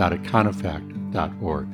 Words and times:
www.econofact.org. 0.00 1.68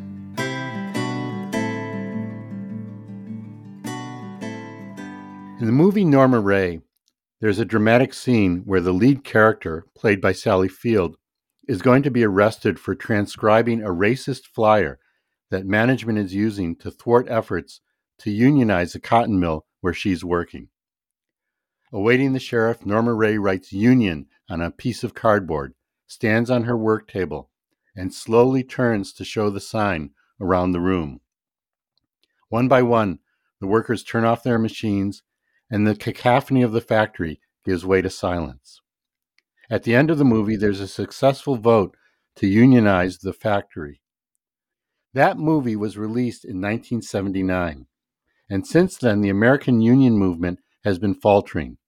In 5.61 5.67
the 5.67 5.73
movie 5.73 6.05
Norma 6.05 6.41
Rae, 6.41 6.81
there's 7.41 7.61
a 7.61 7.65
dramatic 7.65 8.13
scene 8.13 8.63
where 8.65 8.81
the 8.81 8.93
lead 8.93 9.23
character, 9.23 9.87
played 9.97 10.21
by 10.21 10.33
Sally 10.33 10.69
Field, 10.69 11.17
is 11.69 11.83
going 11.83 12.03
to 12.03 12.11
be 12.11 12.25
arrested 12.25 12.81
for 12.81 12.97
transcribing 12.97 13.83
a 13.83 13.91
racist 13.91 14.47
flyer 14.47 14.99
that 15.51 15.65
management 15.65 16.19
is 16.19 16.35
using 16.35 16.75
to 16.77 16.91
thwart 16.91 17.29
efforts 17.31 17.81
to 18.19 18.31
unionize 18.31 18.93
the 18.93 19.01
cotton 19.01 19.39
mill 19.39 19.67
where 19.81 19.95
she's 19.95 20.25
working. 20.25 20.69
Awaiting 21.93 22.33
the 22.33 22.41
sheriff, 22.41 22.85
Norma 22.85 23.15
Rae 23.15 23.39
writes 23.39 23.73
Union 23.73 24.27
on 24.51 24.61
a 24.61 24.73
piece 24.73 25.05
of 25.05 25.15
cardboard, 25.15 25.75
stands 26.09 26.51
on 26.51 26.65
her 26.65 26.77
work 26.77 27.07
table, 27.07 27.51
and 27.97 28.13
slowly 28.13 28.63
turns 28.63 29.13
to 29.15 29.25
show 29.25 29.51
the 29.51 29.61
sign 29.61 30.11
around 30.41 30.73
the 30.73 30.81
room. 30.81 31.21
One 32.49 32.69
by 32.69 32.83
one, 32.83 33.19
the 33.61 33.67
workers 33.67 34.05
turn 34.05 34.25
off 34.25 34.43
their 34.43 34.59
machines, 34.59 35.23
and 35.71 35.87
the 35.87 35.97
cacophony 35.97 36.63
of 36.63 36.73
the 36.73 36.81
factory 36.81 37.41
gives 37.65 37.87
way 37.87 38.03
to 38.03 38.11
silence. 38.11 38.81
At 39.69 39.83
the 39.83 39.95
end 39.95 40.11
of 40.11 40.19
the 40.19 40.25
movie, 40.25 40.57
there's 40.57 40.81
a 40.81 40.87
successful 40.87 41.57
vote 41.57 41.97
to 42.37 42.47
unionize 42.47 43.19
the 43.19 43.33
factory. 43.33 44.01
That 45.13 45.39
movie 45.39 45.77
was 45.77 45.97
released 45.97 46.45
in 46.45 46.61
1979, 46.61 47.87
and 48.49 48.67
since 48.67 48.97
then, 48.97 49.23
the 49.23 49.31
American 49.31 49.81
Union 49.81 50.19
movement 50.19 50.61
has 50.85 50.99
been 50.99 51.15
faltering. 51.15 51.79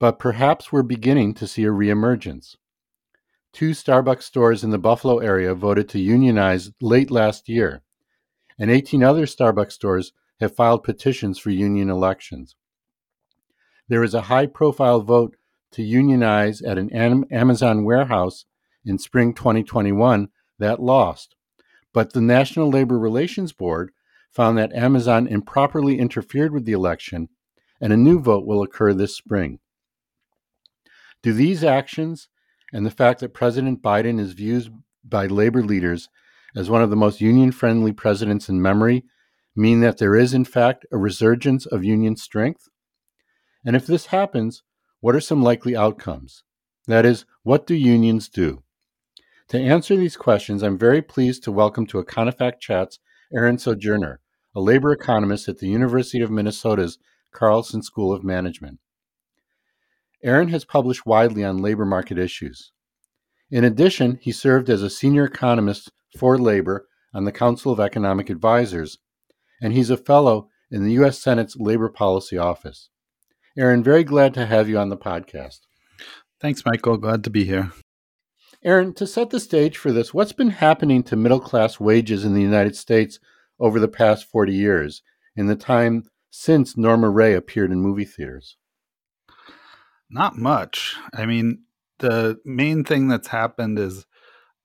But 0.00 0.18
perhaps 0.18 0.72
we're 0.72 0.82
beginning 0.82 1.34
to 1.34 1.46
see 1.46 1.64
a 1.64 1.68
reemergence. 1.68 2.56
Two 3.52 3.70
Starbucks 3.70 4.22
stores 4.22 4.62
in 4.62 4.70
the 4.70 4.78
Buffalo 4.78 5.18
area 5.18 5.54
voted 5.54 5.88
to 5.90 5.98
unionize 5.98 6.70
late 6.80 7.10
last 7.10 7.48
year, 7.48 7.82
and 8.58 8.70
18 8.70 9.02
other 9.02 9.26
Starbucks 9.26 9.72
stores 9.72 10.12
have 10.38 10.54
filed 10.54 10.84
petitions 10.84 11.38
for 11.38 11.50
union 11.50 11.90
elections. 11.90 12.56
There 13.88 14.04
is 14.04 14.14
a 14.14 14.22
high 14.22 14.46
profile 14.46 15.00
vote 15.00 15.36
to 15.72 15.82
unionize 15.82 16.62
at 16.62 16.78
an 16.78 16.90
Amazon 16.90 17.84
warehouse 17.84 18.44
in 18.84 18.98
spring 18.98 19.34
2021 19.34 20.28
that 20.58 20.80
lost. 20.80 21.34
But 21.92 22.12
the 22.12 22.20
National 22.20 22.70
Labor 22.70 22.98
Relations 22.98 23.52
Board 23.52 23.90
found 24.30 24.56
that 24.58 24.72
Amazon 24.72 25.26
improperly 25.26 25.98
interfered 25.98 26.52
with 26.52 26.64
the 26.64 26.72
election, 26.72 27.28
and 27.80 27.92
a 27.92 27.96
new 27.96 28.20
vote 28.20 28.46
will 28.46 28.62
occur 28.62 28.94
this 28.94 29.16
spring. 29.16 29.58
Do 31.22 31.32
these 31.32 31.64
actions 31.64 32.28
and 32.72 32.86
the 32.86 32.90
fact 32.90 33.20
that 33.20 33.34
President 33.34 33.82
Biden 33.82 34.20
is 34.20 34.32
viewed 34.32 34.72
by 35.04 35.26
labor 35.26 35.62
leaders 35.62 36.08
as 36.54 36.70
one 36.70 36.82
of 36.82 36.90
the 36.90 36.96
most 36.96 37.20
union 37.20 37.52
friendly 37.52 37.92
presidents 37.92 38.48
in 38.48 38.60
memory 38.60 39.04
mean 39.56 39.80
that 39.80 39.98
there 39.98 40.16
is, 40.16 40.32
in 40.34 40.44
fact, 40.44 40.86
a 40.92 40.98
resurgence 40.98 41.66
of 41.66 41.84
union 41.84 42.16
strength? 42.16 42.68
And 43.64 43.76
if 43.76 43.86
this 43.86 44.06
happens, 44.06 44.62
what 45.00 45.14
are 45.14 45.20
some 45.20 45.42
likely 45.42 45.76
outcomes? 45.76 46.44
That 46.86 47.04
is, 47.04 47.24
what 47.42 47.66
do 47.66 47.74
unions 47.74 48.28
do? 48.28 48.62
To 49.48 49.58
answer 49.58 49.96
these 49.96 50.16
questions, 50.16 50.62
I'm 50.62 50.78
very 50.78 51.02
pleased 51.02 51.42
to 51.44 51.52
welcome 51.52 51.86
to 51.88 52.02
Econofact 52.02 52.60
Chats 52.60 52.98
Aaron 53.34 53.58
Sojourner, 53.58 54.20
a 54.54 54.60
labor 54.60 54.92
economist 54.92 55.48
at 55.48 55.58
the 55.58 55.68
University 55.68 56.20
of 56.20 56.30
Minnesota's 56.30 56.98
Carlson 57.32 57.82
School 57.82 58.12
of 58.12 58.24
Management. 58.24 58.78
Aaron 60.22 60.48
has 60.48 60.64
published 60.64 61.06
widely 61.06 61.44
on 61.44 61.58
labor 61.58 61.86
market 61.86 62.18
issues. 62.18 62.72
In 63.50 63.64
addition, 63.64 64.18
he 64.20 64.32
served 64.32 64.68
as 64.68 64.82
a 64.82 64.90
senior 64.90 65.24
economist 65.24 65.90
for 66.18 66.38
labor 66.38 66.86
on 67.14 67.24
the 67.24 67.32
Council 67.32 67.72
of 67.72 67.80
Economic 67.80 68.30
Advisers, 68.30 68.98
and 69.62 69.72
he's 69.72 69.90
a 69.90 69.96
fellow 69.96 70.48
in 70.70 70.84
the 70.84 70.92
U.S. 70.92 71.18
Senate's 71.18 71.56
Labor 71.56 71.88
Policy 71.88 72.38
Office. 72.38 72.90
Aaron, 73.58 73.82
very 73.82 74.04
glad 74.04 74.34
to 74.34 74.46
have 74.46 74.68
you 74.68 74.78
on 74.78 74.90
the 74.90 74.96
podcast. 74.96 75.60
Thanks, 76.40 76.64
Michael. 76.64 76.96
Glad 76.96 77.24
to 77.24 77.30
be 77.30 77.44
here. 77.44 77.72
Aaron, 78.62 78.94
to 78.94 79.06
set 79.06 79.30
the 79.30 79.40
stage 79.40 79.76
for 79.76 79.90
this, 79.90 80.14
what's 80.14 80.32
been 80.32 80.50
happening 80.50 81.02
to 81.04 81.16
middle 81.16 81.40
class 81.40 81.80
wages 81.80 82.24
in 82.24 82.34
the 82.34 82.42
United 82.42 82.76
States 82.76 83.18
over 83.58 83.80
the 83.80 83.88
past 83.88 84.26
40 84.26 84.52
years, 84.52 85.02
in 85.34 85.46
the 85.46 85.56
time 85.56 86.04
since 86.30 86.76
Norma 86.76 87.10
Rae 87.10 87.34
appeared 87.34 87.72
in 87.72 87.80
movie 87.80 88.04
theaters? 88.04 88.56
Not 90.10 90.36
much. 90.36 90.96
I 91.14 91.26
mean, 91.26 91.62
the 92.00 92.38
main 92.44 92.84
thing 92.84 93.08
that's 93.08 93.28
happened 93.28 93.78
is 93.78 94.06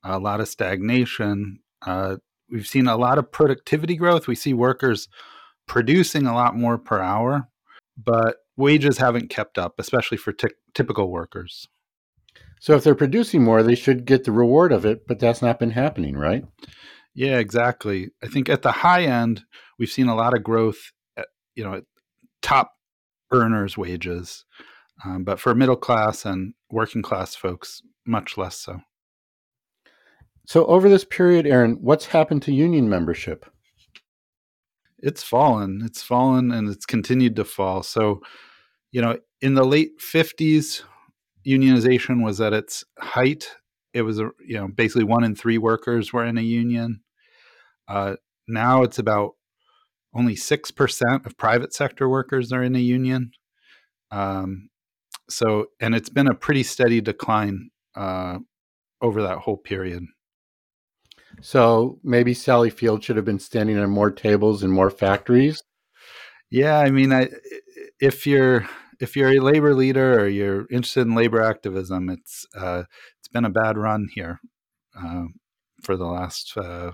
a 0.03 0.19
lot 0.19 0.39
of 0.39 0.47
stagnation. 0.47 1.59
Uh, 1.85 2.17
we've 2.49 2.67
seen 2.67 2.87
a 2.87 2.97
lot 2.97 3.17
of 3.17 3.31
productivity 3.31 3.95
growth. 3.95 4.27
We 4.27 4.35
see 4.35 4.53
workers 4.53 5.07
producing 5.67 6.25
a 6.25 6.33
lot 6.33 6.55
more 6.55 6.77
per 6.77 6.99
hour, 6.99 7.47
but 7.97 8.37
wages 8.57 8.97
haven't 8.97 9.29
kept 9.29 9.57
up, 9.57 9.75
especially 9.79 10.17
for 10.17 10.31
t- 10.31 10.47
typical 10.73 11.09
workers. 11.09 11.67
So 12.59 12.75
if 12.75 12.83
they're 12.83 12.95
producing 12.95 13.43
more, 13.43 13.61
they 13.61 13.75
should 13.75 14.05
get 14.05 14.23
the 14.23 14.31
reward 14.31 14.71
of 14.71 14.85
it, 14.85 15.07
but 15.07 15.19
that's 15.19 15.41
not 15.41 15.59
been 15.59 15.71
happening, 15.71 16.17
right? 16.17 16.43
Yeah, 17.13 17.37
exactly. 17.37 18.09
I 18.23 18.27
think 18.27 18.49
at 18.49 18.61
the 18.61 18.71
high 18.71 19.03
end, 19.03 19.43
we've 19.77 19.91
seen 19.91 20.07
a 20.07 20.15
lot 20.15 20.35
of 20.35 20.43
growth, 20.43 20.91
at, 21.15 21.27
you 21.55 21.63
know, 21.63 21.81
top 22.41 22.71
earners' 23.31 23.77
wages. 23.77 24.45
Um, 25.03 25.23
but 25.23 25.39
for 25.39 25.53
middle 25.53 25.75
class 25.75 26.25
and 26.25 26.53
working 26.71 27.01
class 27.01 27.35
folks, 27.35 27.81
much 28.05 28.37
less 28.37 28.57
so. 28.57 28.79
So, 30.47 30.65
over 30.67 30.87
this 30.87 31.03
period, 31.03 31.47
Aaron, 31.47 31.77
what's 31.81 32.05
happened 32.05 32.43
to 32.43 32.53
union 32.53 32.87
membership? 32.87 33.45
It's 34.99 35.23
fallen. 35.23 35.81
It's 35.83 36.03
fallen 36.03 36.51
and 36.51 36.69
it's 36.69 36.85
continued 36.85 37.35
to 37.37 37.45
fall. 37.45 37.83
So, 37.83 38.21
you 38.91 39.01
know, 39.01 39.17
in 39.41 39.55
the 39.55 39.65
late 39.65 39.99
50s, 39.99 40.83
unionization 41.45 42.23
was 42.23 42.39
at 42.41 42.53
its 42.53 42.83
height. 42.99 43.55
It 43.93 44.03
was, 44.03 44.19
a, 44.19 44.31
you 44.45 44.57
know, 44.57 44.67
basically 44.67 45.03
one 45.03 45.23
in 45.23 45.35
three 45.35 45.57
workers 45.57 46.13
were 46.13 46.25
in 46.25 46.37
a 46.37 46.41
union. 46.41 47.01
Uh, 47.87 48.15
now 48.47 48.83
it's 48.83 48.99
about 48.99 49.33
only 50.13 50.35
6% 50.35 51.25
of 51.25 51.37
private 51.37 51.73
sector 51.73 52.07
workers 52.07 52.51
are 52.51 52.63
in 52.63 52.75
a 52.75 52.79
union. 52.79 53.31
Um, 54.11 54.69
so, 55.29 55.67
and 55.79 55.95
it's 55.95 56.09
been 56.09 56.27
a 56.27 56.35
pretty 56.35 56.63
steady 56.63 57.01
decline 57.01 57.69
uh, 57.95 58.39
over 59.01 59.23
that 59.23 59.39
whole 59.39 59.57
period. 59.57 60.03
So 61.41 61.99
maybe 62.03 62.33
Sally 62.33 62.69
Field 62.69 63.03
should 63.03 63.15
have 63.17 63.25
been 63.25 63.39
standing 63.39 63.77
on 63.77 63.89
more 63.89 64.11
tables 64.11 64.63
in 64.63 64.71
more 64.71 64.89
factories. 64.89 65.63
Yeah, 66.49 66.79
I 66.79 66.91
mean, 66.91 67.11
I, 67.11 67.29
if 67.99 68.25
you're 68.25 68.67
if 68.99 69.15
you're 69.15 69.31
a 69.31 69.39
labor 69.39 69.73
leader 69.73 70.19
or 70.19 70.27
you're 70.27 70.65
interested 70.71 71.01
in 71.01 71.15
labor 71.15 71.41
activism, 71.41 72.09
it's 72.09 72.45
uh, 72.55 72.83
it's 73.19 73.27
been 73.27 73.45
a 73.45 73.49
bad 73.49 73.77
run 73.77 74.07
here 74.13 74.39
uh, 74.97 75.25
for 75.81 75.97
the 75.97 76.05
last 76.05 76.55
uh, 76.57 76.91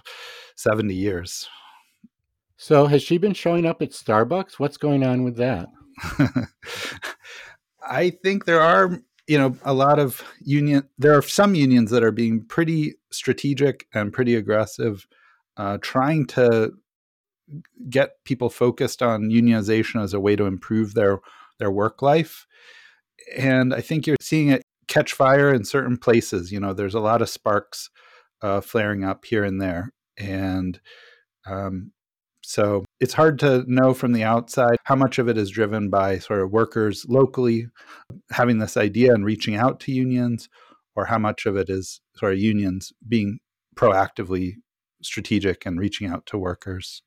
seventy 0.56 0.96
years. 0.96 1.48
So 2.58 2.88
has 2.88 3.04
she 3.04 3.18
been 3.18 3.34
showing 3.34 3.66
up 3.66 3.82
at 3.82 3.90
Starbucks? 3.90 4.54
What's 4.58 4.78
going 4.78 5.04
on 5.04 5.24
with 5.24 5.36
that? 5.38 5.68
I 7.88 8.12
think 8.12 8.46
there 8.46 8.62
are, 8.62 9.00
you 9.28 9.38
know, 9.38 9.58
a 9.64 9.74
lot 9.74 10.00
of 10.00 10.24
union. 10.42 10.88
There 10.98 11.18
are 11.18 11.22
some 11.22 11.56
unions 11.56 11.92
that 11.92 12.04
are 12.04 12.12
being 12.12 12.46
pretty 12.46 12.96
strategic 13.12 13.88
and 13.94 14.14
pretty 14.14 14.36
aggressive, 14.36 15.08
uh, 15.58 15.78
trying 15.82 16.26
to 16.28 16.74
get 17.90 18.24
people 18.24 18.50
focused 18.50 19.02
on 19.02 19.30
unionization 19.30 20.02
as 20.02 20.14
a 20.14 20.20
way 20.20 20.36
to 20.36 20.46
improve 20.46 20.94
their 20.94 21.20
their 21.60 21.72
work 21.72 22.02
life. 22.02 22.48
And 23.38 23.74
I 23.74 23.82
think 23.82 24.08
you're 24.08 24.18
seeing 24.22 24.50
it 24.50 24.64
catch 24.88 25.14
fire 25.14 25.54
in 25.54 25.64
certain 25.64 25.98
places. 25.98 26.52
You 26.52 26.60
know, 26.60 26.74
there's 26.74 26.96
a 26.96 27.00
lot 27.00 27.22
of 27.22 27.30
sparks 27.30 27.90
uh, 28.42 28.62
flaring 28.62 29.04
up 29.04 29.26
here 29.26 29.44
and 29.44 29.62
there, 29.62 29.94
and 30.18 30.80
um, 31.46 31.92
so 32.42 32.84
it's 33.00 33.14
hard 33.14 33.40
to 33.40 33.64
know 33.68 33.94
from 33.94 34.14
the 34.14 34.24
outside 34.24 34.78
how 34.84 34.96
much 34.96 35.20
of 35.20 35.28
it 35.30 35.38
is 35.38 35.50
driven 35.50 35.90
by 35.90 36.20
sort 36.20 36.42
of 36.42 36.52
workers 36.52 37.06
locally 37.08 37.68
having 38.32 38.58
this 38.58 38.78
idea 38.78 39.14
and 39.14 39.26
reaching 39.26 39.56
out 39.56 39.80
to 39.82 39.92
unions, 39.92 40.50
or 40.96 41.06
how 41.06 41.18
much 41.18 41.46
of 41.46 41.56
it 41.56 41.70
is 41.70 42.02
sort 42.16 42.34
of 42.34 42.40
unions 42.40 42.92
being 43.08 43.40
proactively 43.76 44.56
strategic 45.02 45.66
and 45.66 45.80
reaching 45.80 46.08
out 46.08 46.26
to 46.26 46.38
workers. 46.38 47.02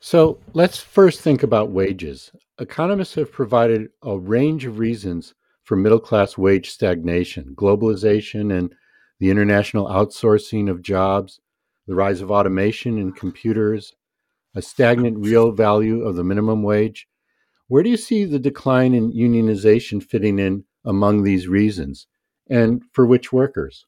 So 0.00 0.38
let's 0.52 0.78
first 0.78 1.20
think 1.20 1.42
about 1.42 1.70
wages. 1.70 2.30
Economists 2.60 3.14
have 3.14 3.32
provided 3.32 3.88
a 4.02 4.18
range 4.18 4.64
of 4.64 4.78
reasons 4.78 5.34
for 5.64 5.76
middle 5.76 5.98
class 5.98 6.38
wage 6.38 6.70
stagnation 6.70 7.54
globalization 7.56 8.56
and 8.56 8.72
the 9.18 9.30
international 9.30 9.88
outsourcing 9.88 10.70
of 10.70 10.82
jobs, 10.82 11.40
the 11.86 11.94
rise 11.94 12.20
of 12.20 12.30
automation 12.30 12.98
and 12.98 13.16
computers, 13.16 13.94
a 14.56 14.62
stagnant 14.62 15.18
real 15.18 15.52
value 15.52 16.02
of 16.02 16.16
the 16.16 16.24
minimum 16.24 16.62
wage. 16.62 17.06
Where 17.68 17.82
do 17.82 17.90
you 17.90 17.98
see 17.98 18.24
the 18.24 18.38
decline 18.38 18.94
in 18.94 19.12
unionization 19.12 20.02
fitting 20.02 20.38
in 20.38 20.64
among 20.84 21.22
these 21.22 21.46
reasons, 21.46 22.06
and 22.48 22.82
for 22.92 23.06
which 23.06 23.32
workers? 23.32 23.84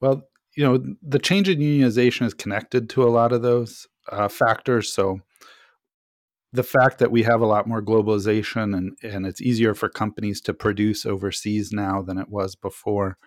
Well, 0.00 0.24
you 0.56 0.64
know, 0.64 0.82
the 1.00 1.18
change 1.20 1.48
in 1.48 1.60
unionization 1.60 2.26
is 2.26 2.34
connected 2.34 2.90
to 2.90 3.04
a 3.04 3.10
lot 3.10 3.32
of 3.32 3.42
those 3.42 3.86
uh, 4.10 4.28
factors. 4.28 4.92
So, 4.92 5.20
the 6.52 6.64
fact 6.64 6.98
that 6.98 7.12
we 7.12 7.22
have 7.22 7.40
a 7.40 7.46
lot 7.46 7.68
more 7.68 7.80
globalization 7.80 8.76
and, 8.76 8.96
and 9.04 9.24
it's 9.24 9.40
easier 9.40 9.72
for 9.72 9.88
companies 9.88 10.40
to 10.40 10.52
produce 10.52 11.06
overseas 11.06 11.70
now 11.72 12.02
than 12.02 12.18
it 12.18 12.28
was 12.28 12.56
before, 12.56 13.18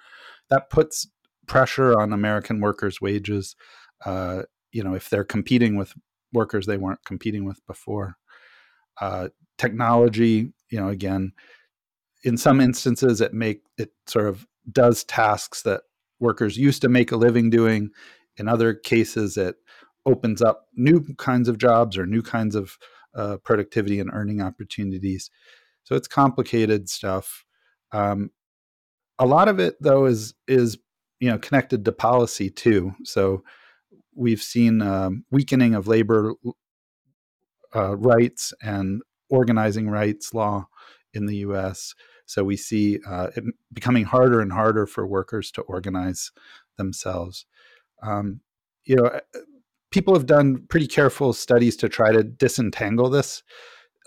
that 0.50 0.70
puts 0.70 1.08
pressure 1.48 1.98
on 1.98 2.12
American 2.12 2.60
workers' 2.60 3.00
wages. 3.00 3.56
Uh, 4.06 4.44
you 4.74 4.84
know, 4.84 4.94
if 4.94 5.10
they're 5.10 5.24
competing 5.24 5.78
with 5.78 5.94
workers 6.34 6.66
they 6.66 6.78
weren't 6.78 7.06
competing 7.06 7.46
with 7.46 7.66
before. 7.68 8.18
Uh, 9.00 9.30
technology, 9.58 10.52
you 10.70 10.80
know, 10.80 10.90
again, 10.90 11.32
in 12.24 12.38
some 12.38 12.60
instances, 12.60 13.22
it 13.22 13.34
make 13.34 13.62
it 13.78 13.92
sort 14.08 14.28
of 14.28 14.46
does 14.72 15.04
tasks 15.04 15.62
that 15.64 15.82
workers 16.20 16.58
used 16.58 16.82
to 16.82 16.90
make 16.90 17.12
a 17.12 17.18
living 17.18 17.50
doing. 17.50 17.92
In 18.38 18.48
other 18.48 18.74
cases, 18.74 19.38
it 19.38 19.56
opens 20.06 20.42
up 20.42 20.68
new 20.76 21.06
kinds 21.18 21.48
of 21.48 21.58
jobs 21.58 21.98
or 21.98 22.06
new 22.06 22.22
kinds 22.22 22.56
of 22.56 22.78
uh, 23.16 23.38
productivity 23.44 24.00
and 24.00 24.10
earning 24.14 24.42
opportunities. 24.42 25.30
So 25.84 25.96
it's 25.96 26.08
complicated 26.08 26.90
stuff. 26.90 27.46
Um, 27.92 28.32
a 29.20 29.26
lot 29.26 29.48
of 29.48 29.60
it, 29.60 29.76
though, 29.82 30.06
is 30.06 30.34
is 30.48 30.78
you 31.20 31.30
know 31.30 31.38
connected 31.38 31.86
to 31.86 31.92
policy 31.92 32.50
too. 32.50 32.94
So 33.04 33.44
we've 34.16 34.42
seen 34.42 34.82
um, 34.82 35.26
weakening 35.32 35.76
of 35.76 35.88
labor 35.88 36.34
uh, 37.76 37.96
rights 37.96 38.54
and 38.62 39.02
organizing 39.30 39.90
rights 39.90 40.34
law 40.34 40.68
in 41.14 41.26
the 41.26 41.38
U.S. 41.38 41.96
So 42.26 42.44
we 42.44 42.58
see 42.58 43.00
uh, 43.08 43.28
it 43.36 43.44
becoming 43.72 44.06
harder 44.06 44.42
and 44.42 44.52
harder 44.52 44.86
for 44.86 45.06
workers 45.06 45.52
to 45.52 45.62
organize 45.62 46.32
themselves. 46.78 47.46
Um, 48.02 48.42
you 48.86 48.96
know, 48.96 49.20
people 49.92 50.14
have 50.14 50.26
done 50.26 50.66
pretty 50.70 50.88
careful 50.88 51.34
studies 51.34 51.76
to 51.78 51.90
try 51.90 52.12
to 52.12 52.24
disentangle 52.24 53.10
this, 53.10 53.44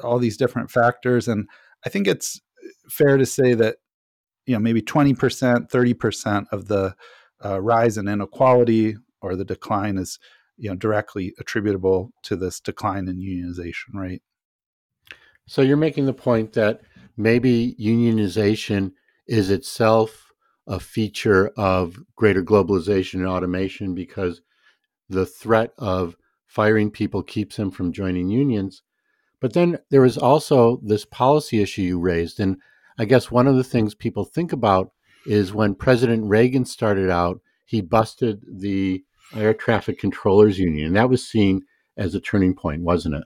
all 0.03 0.19
these 0.19 0.37
different 0.37 0.71
factors, 0.71 1.29
and 1.29 1.49
I 1.85 1.89
think 1.89 2.07
it's 2.07 2.41
fair 2.89 3.17
to 3.17 3.27
say 3.27 3.55
that 3.55 3.77
you 4.47 4.55
know 4.55 4.61
maybe 4.61 4.83
twenty 4.83 5.15
percent, 5.15 5.71
thirty 5.71 5.95
percent 5.95 6.49
of 6.53 6.69
the 6.69 6.95
uh, 7.45 7.61
rise 7.61 7.99
in 7.99 8.09
inequality 8.09 8.97
or 9.27 9.37
the 9.37 9.45
decline 9.45 9.99
is 9.99 10.19
you 10.57 10.71
know 10.71 10.77
directly 10.77 11.35
attributable 11.39 12.13
to 12.23 12.37
this 12.37 12.61
decline 12.61 13.09
in 13.09 13.19
unionization 13.19 13.95
rate. 13.95 14.23
So 15.47 15.63
you're 15.63 15.77
making 15.77 16.07
the 16.07 16.13
point 16.13 16.55
that 16.55 16.81
maybe 17.17 17.77
unionization 17.81 18.93
is 19.27 19.51
itself 19.51 20.33
a 20.67 20.81
feature 20.81 21.53
of 21.57 21.99
greater 22.17 22.43
globalization 22.43 23.15
and 23.15 23.27
automation 23.27 23.95
because 23.95 24.41
the 25.09 25.27
threat 25.27 25.71
of 25.79 26.17
firing 26.47 26.91
people 26.91 27.23
keeps 27.23 27.57
them 27.57 27.71
from 27.71 27.93
joining 27.93 28.29
unions. 28.29 28.83
But 29.41 29.53
then 29.53 29.79
there 29.91 30.05
is 30.05 30.19
also 30.19 30.81
this 30.83 31.05
policy 31.05 31.63
issue 31.63 31.83
you 31.83 32.01
raised. 32.01 32.41
And 32.41 32.57
I 32.99 33.05
guess 33.05 33.31
one 33.31 33.47
of 33.47 33.57
the 33.57 33.65
things 33.65 33.95
people 33.95 34.25
think 34.25 34.53
about 34.53 34.91
is 35.27 35.53
when 35.53 35.75
President 35.75 36.25
Reagan 36.25 36.65
started 36.65 37.11
out, 37.11 37.41
he 37.65 37.81
busted 37.81 38.43
the 38.49 39.05
Air 39.35 39.55
Traffic 39.55 39.99
Controllers 39.99 40.59
Union. 40.59 40.93
That 40.93 41.11
was 41.11 41.27
seen 41.27 41.63
as 41.97 42.15
a 42.15 42.21
turning 42.21 42.55
point, 42.55 42.83
wasn't 42.83 43.17
it? 43.17 43.25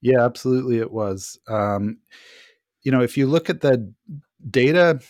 Yeah, 0.00 0.24
absolutely, 0.24 0.78
it 0.78 0.92
was. 0.92 1.38
Um, 1.48 1.98
you 2.82 2.92
know, 2.92 3.00
if 3.00 3.16
you 3.16 3.26
look 3.26 3.48
at 3.48 3.60
the 3.60 3.92
data, 4.48 5.00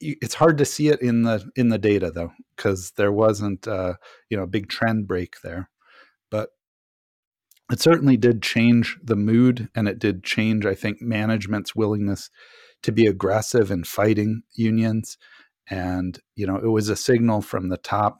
it's 0.00 0.34
hard 0.34 0.58
to 0.58 0.64
see 0.64 0.88
it 0.88 1.00
in 1.00 1.22
the 1.22 1.44
in 1.56 1.68
the 1.68 1.78
data 1.78 2.10
though, 2.10 2.32
because 2.56 2.92
there 2.92 3.12
wasn't 3.12 3.66
uh, 3.66 3.94
you 4.30 4.36
know 4.36 4.44
a 4.44 4.48
big 4.48 4.68
trend 4.68 5.08
break 5.08 5.36
there. 5.42 5.70
But 6.30 6.50
it 7.70 7.80
certainly 7.80 8.16
did 8.16 8.42
change 8.42 8.98
the 9.02 9.16
mood, 9.16 9.68
and 9.74 9.88
it 9.88 9.98
did 9.98 10.22
change, 10.24 10.66
I 10.66 10.74
think, 10.74 11.00
management's 11.00 11.74
willingness 11.74 12.30
to 12.82 12.92
be 12.92 13.06
aggressive 13.06 13.70
in 13.70 13.84
fighting 13.84 14.42
unions. 14.54 15.18
And 15.68 16.18
you 16.36 16.46
know, 16.46 16.56
it 16.56 16.68
was 16.68 16.88
a 16.88 16.96
signal 16.96 17.42
from 17.42 17.68
the 17.68 17.76
top 17.76 18.18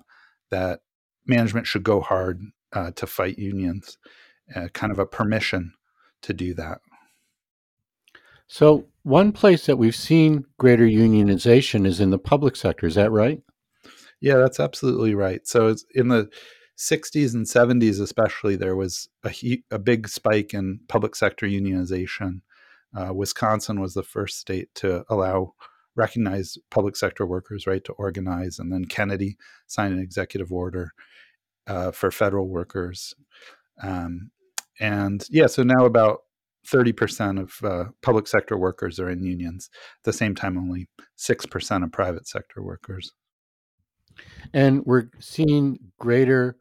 that 0.50 0.81
management 1.26 1.66
should 1.66 1.82
go 1.82 2.00
hard 2.00 2.42
uh, 2.72 2.90
to 2.92 3.06
fight 3.06 3.38
unions, 3.38 3.98
uh, 4.54 4.69
kind 4.72 4.92
of 4.92 4.98
a 4.98 5.06
permission 5.06 5.74
to 6.22 6.32
do 6.32 6.54
that. 6.54 6.80
So, 8.46 8.86
one 9.02 9.32
place 9.32 9.66
that 9.66 9.78
we've 9.78 9.96
seen 9.96 10.44
greater 10.58 10.86
unionization 10.86 11.86
is 11.86 12.00
in 12.00 12.10
the 12.10 12.19
public 12.19 12.54
sector. 12.54 12.86
Is 12.86 12.94
that 12.96 13.10
right? 13.10 13.40
Yeah, 14.20 14.36
that's 14.36 14.60
absolutely 14.60 15.14
right. 15.14 15.46
So, 15.46 15.74
in 15.94 16.08
the 16.08 16.28
60s 16.78 17.34
and 17.34 17.46
70s, 17.46 18.00
especially, 18.00 18.56
there 18.56 18.76
was 18.76 19.08
a, 19.24 19.62
a 19.70 19.78
big 19.78 20.08
spike 20.08 20.52
in 20.52 20.80
public 20.88 21.16
sector 21.16 21.46
unionization. 21.46 22.42
Uh, 22.94 23.12
Wisconsin 23.14 23.80
was 23.80 23.94
the 23.94 24.02
first 24.02 24.38
state 24.38 24.74
to 24.76 25.04
allow 25.08 25.54
recognize 25.94 26.56
public 26.70 26.96
sector 26.96 27.26
workers' 27.26 27.66
right 27.66 27.84
to 27.84 27.92
organize, 27.92 28.58
and 28.58 28.72
then 28.72 28.84
Kennedy 28.84 29.36
signed 29.66 29.94
an 29.94 30.00
executive 30.00 30.52
order 30.52 30.92
uh, 31.67 31.91
for 31.91 32.11
federal 32.11 32.49
workers. 32.49 33.14
Um, 33.82 34.31
and 34.81 35.25
yeah, 35.31 35.46
so 35.46 35.63
now 35.63 35.84
about 35.84 36.20
30% 36.67 37.41
of 37.41 37.65
uh, 37.65 37.91
public 38.03 38.27
sector 38.27 38.56
workers 38.56 39.01
are 39.01 39.10
in 39.10 39.22
unions. 39.22 39.69
At 40.01 40.05
the 40.05 40.13
same 40.13 40.34
time, 40.34 40.56
only 40.56 40.89
6% 41.19 41.84
of 41.84 41.93
private 41.93 42.27
sector 42.27 42.63
workers. 42.63 43.13
And 44.53 44.84
we're 44.84 45.08
seeing 45.19 45.79
greater 45.98 46.56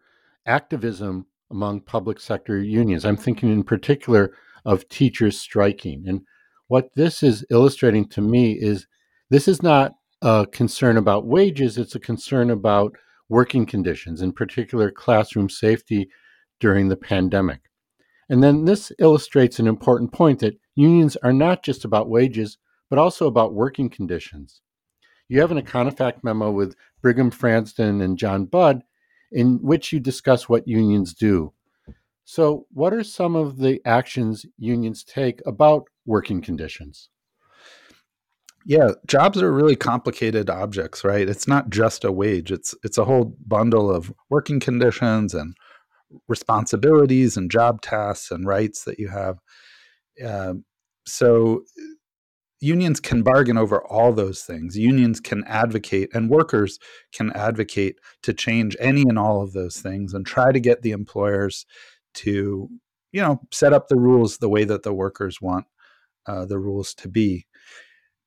activism 0.45 1.27
among 1.51 1.81
public 1.81 2.19
sector 2.19 2.59
unions. 2.59 3.05
I'm 3.05 3.17
thinking 3.17 3.51
in 3.51 3.63
particular 3.63 4.33
of 4.65 4.87
teachers 4.89 5.39
striking. 5.39 6.03
And 6.07 6.21
what 6.67 6.89
this 6.95 7.23
is 7.23 7.45
illustrating 7.49 8.07
to 8.09 8.21
me 8.21 8.53
is 8.53 8.87
this 9.29 9.47
is 9.47 9.61
not 9.61 9.93
a 10.21 10.47
concern 10.51 10.97
about 10.97 11.25
wages, 11.25 11.77
it's 11.77 11.95
a 11.95 11.99
concern 11.99 12.49
about 12.49 12.95
working 13.31 13.65
conditions, 13.65 14.21
in 14.21 14.33
particular 14.33 14.91
classroom 14.91 15.49
safety 15.49 16.09
during 16.59 16.89
the 16.89 16.97
pandemic. 16.97 17.61
And 18.29 18.43
then 18.43 18.65
this 18.65 18.91
illustrates 18.99 19.57
an 19.57 19.67
important 19.67 20.11
point 20.11 20.39
that 20.39 20.59
unions 20.75 21.15
are 21.23 21.31
not 21.31 21.63
just 21.63 21.85
about 21.85 22.09
wages, 22.09 22.57
but 22.89 22.99
also 22.99 23.27
about 23.27 23.53
working 23.53 23.89
conditions. 23.89 24.61
You 25.29 25.39
have 25.39 25.51
an 25.51 25.61
Econofact 25.61 26.25
memo 26.25 26.51
with 26.51 26.75
Brigham 27.01 27.31
Frandsen 27.31 28.03
and 28.03 28.17
John 28.17 28.45
Budd 28.45 28.83
in 29.31 29.59
which 29.61 29.93
you 29.93 30.01
discuss 30.01 30.49
what 30.49 30.67
unions 30.67 31.13
do. 31.13 31.53
So, 32.25 32.67
what 32.73 32.93
are 32.93 33.03
some 33.03 33.37
of 33.37 33.57
the 33.57 33.79
actions 33.85 34.45
unions 34.57 35.05
take 35.05 35.41
about 35.45 35.87
working 36.05 36.41
conditions? 36.41 37.09
Yeah 38.65 38.91
jobs 39.07 39.41
are 39.41 39.51
really 39.51 39.75
complicated 39.75 40.49
objects 40.49 41.03
right? 41.03 41.27
It's 41.29 41.47
not 41.47 41.69
just 41.69 42.03
a 42.03 42.11
wage 42.11 42.51
it's 42.51 42.75
it's 42.83 42.97
a 42.97 43.05
whole 43.05 43.35
bundle 43.45 43.89
of 43.89 44.13
working 44.29 44.59
conditions 44.59 45.33
and 45.33 45.55
responsibilities 46.27 47.37
and 47.37 47.51
job 47.51 47.81
tasks 47.81 48.31
and 48.31 48.45
rights 48.45 48.83
that 48.83 48.99
you 48.99 49.09
have. 49.09 49.37
Uh, 50.23 50.53
so 51.05 51.63
unions 52.59 52.99
can 52.99 53.23
bargain 53.23 53.57
over 53.57 53.83
all 53.87 54.13
those 54.13 54.43
things. 54.43 54.77
Unions 54.77 55.19
can 55.19 55.43
advocate 55.45 56.09
and 56.13 56.29
workers 56.29 56.77
can 57.11 57.31
advocate 57.31 57.97
to 58.23 58.33
change 58.33 58.77
any 58.79 59.01
and 59.01 59.17
all 59.17 59.41
of 59.41 59.53
those 59.53 59.77
things 59.77 60.13
and 60.13 60.25
try 60.25 60.51
to 60.51 60.59
get 60.59 60.81
the 60.81 60.91
employers 60.91 61.65
to 62.13 62.69
you 63.11 63.21
know 63.21 63.41
set 63.51 63.73
up 63.73 63.87
the 63.87 63.97
rules 63.97 64.37
the 64.37 64.49
way 64.49 64.63
that 64.63 64.83
the 64.83 64.93
workers 64.93 65.41
want 65.41 65.65
uh, 66.27 66.45
the 66.45 66.59
rules 66.59 66.93
to 66.93 67.07
be 67.07 67.45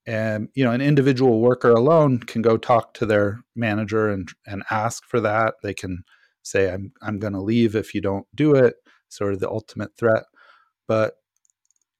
and 0.06 0.48
you 0.54 0.64
know 0.64 0.72
an 0.72 0.80
individual 0.80 1.40
worker 1.40 1.70
alone 1.70 2.18
can 2.18 2.42
go 2.42 2.56
talk 2.56 2.94
to 2.94 3.06
their 3.06 3.40
manager 3.56 4.08
and 4.08 4.28
and 4.46 4.62
ask 4.70 5.04
for 5.04 5.20
that. 5.20 5.54
They 5.62 5.74
can 5.74 6.04
say 6.42 6.70
i'm 6.70 6.92
i'm 7.00 7.18
going 7.18 7.32
to 7.32 7.40
leave 7.40 7.74
if 7.74 7.94
you 7.94 8.02
don't 8.02 8.26
do 8.34 8.54
it 8.54 8.74
sort 9.08 9.32
of 9.32 9.40
the 9.40 9.48
ultimate 9.48 9.96
threat. 9.96 10.24
But 10.86 11.14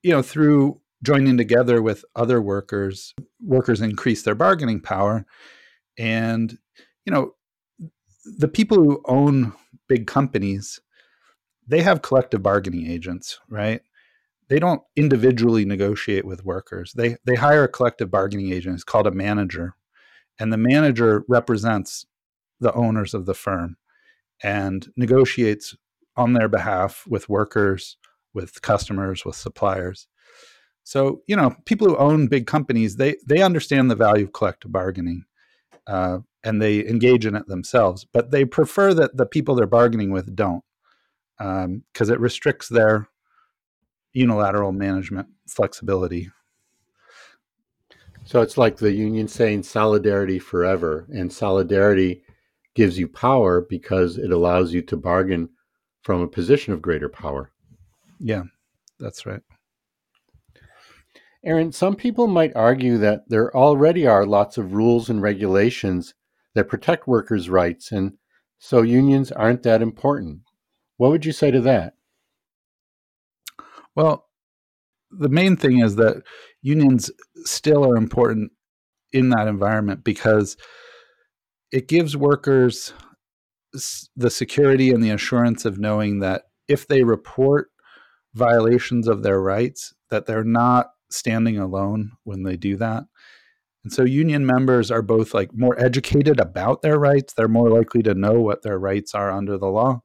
you 0.03 0.11
know 0.11 0.23
through 0.23 0.81
joining 1.03 1.37
together 1.37 1.83
with 1.83 2.05
other 2.17 2.41
workers 2.41 3.15
workers 3.41 3.81
increase 3.81 4.23
their 4.23 4.35
bargaining 4.35 4.81
power. 4.81 5.27
And 5.99 6.59
you 7.07 7.13
know 7.13 7.35
the 8.25 8.49
people 8.49 8.79
who 8.79 9.03
own 9.07 9.53
big 9.89 10.07
companies, 10.07 10.81
they 11.67 11.83
have 11.83 12.03
collective 12.03 12.43
bargaining 12.43 12.91
agents, 12.91 13.39
right? 13.49 13.83
They 14.49 14.59
don't 14.59 14.83
individually 14.97 15.65
negotiate 15.65 16.25
with 16.25 16.45
workers. 16.45 16.93
They 16.93 17.17
they 17.25 17.35
hire 17.37 17.65
a 17.65 17.69
collective 17.69 18.11
bargaining 18.11 18.53
agent. 18.53 18.75
It's 18.75 18.85
called 18.85 19.07
a 19.07 19.11
manager, 19.11 19.75
and 20.39 20.53
the 20.53 20.59
manager 20.59 21.25
represents 21.29 22.07
the 22.61 22.73
owners 22.73 23.15
of 23.15 23.27
the 23.27 23.35
firm 23.35 23.77
and 24.43 24.89
negotiates 24.97 25.77
on 26.17 26.33
their 26.33 26.49
behalf 26.49 27.05
with 27.09 27.29
workers, 27.29 27.97
with 28.33 28.63
customers, 28.63 29.25
with 29.25 29.37
suppliers. 29.37 30.07
So 30.85 31.23
you 31.27 31.37
know, 31.37 31.57
people 31.65 31.89
who 31.89 31.97
own 31.97 32.27
big 32.27 32.47
companies 32.47 32.97
they 32.97 33.17
they 33.27 33.43
understand 33.43 33.91
the 33.91 33.97
value 33.97 34.25
of 34.25 34.33
collective 34.33 34.71
bargaining, 34.73 35.25
uh, 35.87 36.19
and 36.45 36.61
they 36.61 36.87
engage 36.87 37.27
in 37.27 37.35
it 37.35 37.47
themselves. 37.47 38.05
But 38.05 38.31
they 38.31 38.45
prefer 38.45 38.93
that 38.95 39.17
the 39.17 39.27
people 39.27 39.55
they're 39.55 39.67
bargaining 39.67 40.11
with 40.11 40.37
don't, 40.37 40.63
because 41.39 41.65
um, 41.65 42.11
it 42.11 42.21
restricts 42.21 42.69
their 42.69 43.09
unilateral 44.15 44.73
management 44.73 45.29
flexibility. 45.47 46.31
So 48.25 48.41
it's 48.41 48.57
like 48.57 48.79
the 48.79 48.93
union 48.93 49.29
saying 49.29 49.65
solidarity 49.65 50.39
forever, 50.39 51.07
and 51.13 51.31
solidarity 51.31 52.23
gives 52.75 52.99
you 52.99 53.07
power 53.07 53.61
because 53.69 54.17
it 54.17 54.31
allows 54.31 54.73
you 54.73 54.81
to 54.83 54.97
bargain 54.97 55.51
from 56.03 56.23
a 56.23 56.29
position 56.29 56.73
of 56.73 56.81
greater 56.81 57.09
power. 57.09 57.51
Yeah, 58.19 58.45
that's 58.99 59.27
right. 59.27 59.43
Aaron, 61.45 61.73
some 61.73 61.95
people 61.95 62.27
might 62.27 62.57
argue 62.57 62.97
that 62.99 63.29
there 63.29 63.55
already 63.55 64.07
are 64.07 64.25
lots 64.25 64.57
of 64.57 64.73
rules 64.73 65.11
and 65.11 65.21
regulations 65.21 66.15
that 66.55 66.69
protect 66.69 67.07
workers' 67.07 67.51
rights, 67.51 67.93
and 67.93 68.15
so 68.59 68.81
unions 68.81 69.31
aren't 69.31 69.63
that 69.65 69.83
important. 69.83 70.41
What 70.97 71.11
would 71.11 71.27
you 71.27 71.33
say 71.33 71.51
to 71.51 71.61
that? 71.61 71.95
Well, 73.97 74.27
the 75.11 75.29
main 75.29 75.57
thing 75.57 75.81
is 75.81 75.97
that 75.97 76.23
unions 76.63 77.11
still 77.45 77.85
are 77.85 77.97
important 77.97 78.53
in 79.13 79.31
that 79.31 79.47
environment 79.47 80.03
because 80.05 80.57
it 81.71 81.89
gives 81.89 82.17
workers 82.17 82.93
the 84.17 84.31
security 84.31 84.91
and 84.91 85.03
the 85.03 85.11
assurance 85.11 85.65
of 85.65 85.79
knowing 85.79 86.21
that 86.21 86.45
if 86.69 86.87
they 86.87 87.03
report 87.03 87.71
violations 88.35 89.09
of 89.09 89.23
their 89.23 89.41
rights 89.41 89.95
that 90.11 90.27
they're 90.27 90.45
not 90.45 90.91
standing 91.11 91.59
alone 91.59 92.13
when 92.25 92.43
they 92.43 92.57
do 92.57 92.77
that. 92.77 93.05
And 93.85 93.93
so 93.93 94.05
union 94.05 94.47
members 94.47 94.91
are 94.91 95.03
both 95.03 95.35
like 95.35 95.51
more 95.55 95.79
educated 95.81 96.41
about 96.41 96.83
their 96.83 96.99
rights 96.99 97.35
they're 97.35 97.49
more 97.49 97.71
likely 97.71 98.03
to 98.03 98.15
know 98.15 98.41
what 98.41 98.63
their 98.63 98.79
rights 98.79 99.15
are 99.15 99.31
under 99.31 99.59
the 99.59 99.67
law 99.67 100.01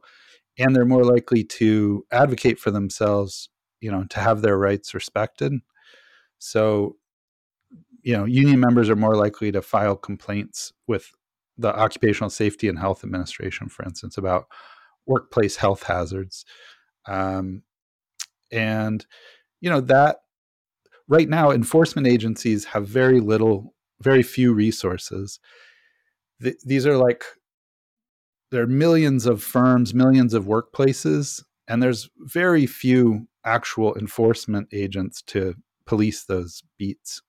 and 0.58 0.76
they're 0.76 0.86
more 0.86 1.06
likely 1.06 1.44
to 1.44 2.06
advocate 2.12 2.60
for 2.60 2.72
themselves 2.72 3.50
you 3.82 3.92
know 3.92 4.04
to 4.10 4.20
have 4.20 4.42
their 4.42 4.58
rights 4.58 4.94
respected. 4.94 5.54
So 6.40 6.98
you 8.02 8.16
know 8.16 8.26
union 8.26 8.60
members 8.60 8.90
are 8.90 8.96
more 8.96 9.16
likely 9.16 9.52
to 9.52 9.62
file 9.62 9.96
complaints 9.96 10.74
with 10.88 11.12
the 11.58 11.76
occupational 11.78 12.30
safety 12.30 12.70
and 12.70 12.80
health 12.80 13.04
administration 13.04 13.68
for 13.68 13.84
instance 13.84 14.18
about 14.18 14.48
workplace 15.06 15.58
health 15.58 15.84
hazards. 15.84 16.46
Um, 17.06 17.64
and 18.52 19.06
you 19.62 19.70
know 19.70 19.82
that 19.82 20.18
right 21.08 21.28
now 21.28 21.52
enforcement 21.52 22.08
agencies 22.08 22.66
have 22.66 22.88
very 22.88 23.20
little 23.20 23.74
very 24.02 24.24
few 24.24 24.54
resources. 24.54 25.40
Th- 26.42 26.56
these 26.64 26.88
are 26.88 26.98
like 26.98 27.26
there 28.52 28.64
are 28.64 28.68
millions 28.68 29.26
of 29.26 29.44
firms 29.44 29.94
millions 29.94 30.34
of 30.34 30.46
workplaces 30.46 31.44
and 31.68 31.84
there's 31.84 32.10
very 32.18 32.66
few 32.66 33.28
actual 33.46 33.96
enforcement 33.96 34.68
agents 34.72 35.22
to 35.24 35.56
police 35.86 36.24
those 36.24 36.64
beats. 36.78 37.22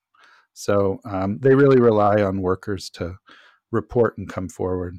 So 0.53 0.99
um, 1.05 1.39
they 1.39 1.55
really 1.55 1.79
rely 1.79 2.21
on 2.21 2.41
workers 2.41 2.89
to 2.91 3.15
report 3.71 4.17
and 4.17 4.29
come 4.29 4.49
forward. 4.49 4.97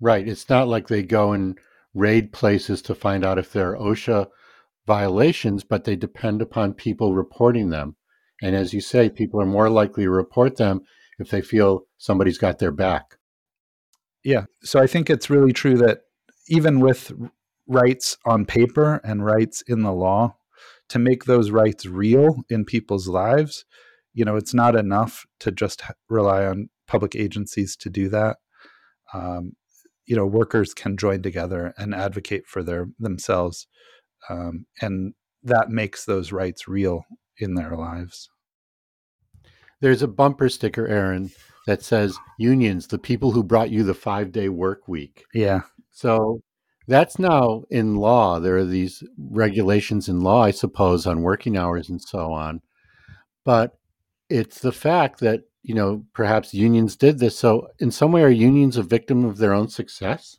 Right. 0.00 0.26
It's 0.26 0.48
not 0.48 0.68
like 0.68 0.88
they 0.88 1.02
go 1.02 1.32
and 1.32 1.58
raid 1.94 2.32
places 2.32 2.82
to 2.82 2.94
find 2.94 3.24
out 3.24 3.38
if 3.38 3.52
there 3.52 3.72
are 3.72 3.76
OSHA 3.76 4.28
violations, 4.86 5.64
but 5.64 5.84
they 5.84 5.96
depend 5.96 6.42
upon 6.42 6.74
people 6.74 7.14
reporting 7.14 7.70
them. 7.70 7.96
And 8.40 8.56
as 8.56 8.72
you 8.72 8.80
say, 8.80 9.08
people 9.08 9.40
are 9.40 9.46
more 9.46 9.70
likely 9.70 10.04
to 10.04 10.10
report 10.10 10.56
them 10.56 10.82
if 11.18 11.30
they 11.30 11.42
feel 11.42 11.86
somebody's 11.98 12.38
got 12.38 12.58
their 12.58 12.72
back. 12.72 13.18
Yeah. 14.24 14.44
So 14.62 14.80
I 14.80 14.86
think 14.86 15.10
it's 15.10 15.30
really 15.30 15.52
true 15.52 15.76
that 15.78 16.02
even 16.48 16.80
with 16.80 17.12
rights 17.66 18.16
on 18.24 18.44
paper 18.44 19.00
and 19.04 19.24
rights 19.24 19.62
in 19.66 19.82
the 19.82 19.92
law 19.92 20.36
to 20.88 20.98
make 20.98 21.24
those 21.24 21.50
rights 21.50 21.86
real 21.86 22.42
in 22.50 22.64
people's 22.64 23.08
lives 23.08 23.64
you 24.14 24.24
know 24.24 24.36
it's 24.36 24.54
not 24.54 24.76
enough 24.76 25.26
to 25.40 25.50
just 25.50 25.82
rely 26.08 26.44
on 26.44 26.68
public 26.86 27.16
agencies 27.16 27.76
to 27.76 27.88
do 27.88 28.08
that. 28.10 28.36
Um, 29.14 29.52
you 30.06 30.16
know 30.16 30.26
workers 30.26 30.74
can 30.74 30.96
join 30.96 31.22
together 31.22 31.74
and 31.78 31.94
advocate 31.94 32.46
for 32.46 32.62
their 32.62 32.88
themselves 32.98 33.66
um, 34.28 34.66
and 34.80 35.14
that 35.42 35.70
makes 35.70 36.04
those 36.04 36.32
rights 36.32 36.68
real 36.68 37.04
in 37.38 37.54
their 37.54 37.76
lives. 37.76 38.30
There's 39.80 40.02
a 40.02 40.08
bumper 40.08 40.48
sticker 40.48 40.86
aaron 40.86 41.32
that 41.66 41.82
says 41.82 42.16
unions 42.38 42.86
the 42.86 42.98
people 42.98 43.32
who 43.32 43.42
brought 43.42 43.70
you 43.70 43.82
the 43.82 43.94
five 43.94 44.32
day 44.32 44.48
work 44.48 44.86
week. 44.86 45.24
Yeah. 45.34 45.62
So 45.90 46.40
that's 46.88 47.18
now 47.18 47.64
in 47.70 47.96
law. 47.96 48.40
There 48.40 48.56
are 48.56 48.64
these 48.64 49.02
regulations 49.18 50.08
in 50.08 50.20
law, 50.20 50.42
I 50.42 50.50
suppose, 50.50 51.06
on 51.06 51.22
working 51.22 51.56
hours 51.56 51.88
and 51.88 52.00
so 52.00 52.32
on. 52.32 52.60
But 53.44 53.78
it's 54.28 54.60
the 54.60 54.72
fact 54.72 55.20
that, 55.20 55.42
you 55.62 55.74
know, 55.74 56.04
perhaps 56.12 56.54
unions 56.54 56.96
did 56.96 57.18
this. 57.18 57.38
So, 57.38 57.68
in 57.78 57.90
some 57.90 58.12
way, 58.12 58.22
are 58.22 58.30
unions 58.30 58.76
a 58.76 58.82
victim 58.82 59.24
of 59.24 59.38
their 59.38 59.52
own 59.52 59.68
success? 59.68 60.38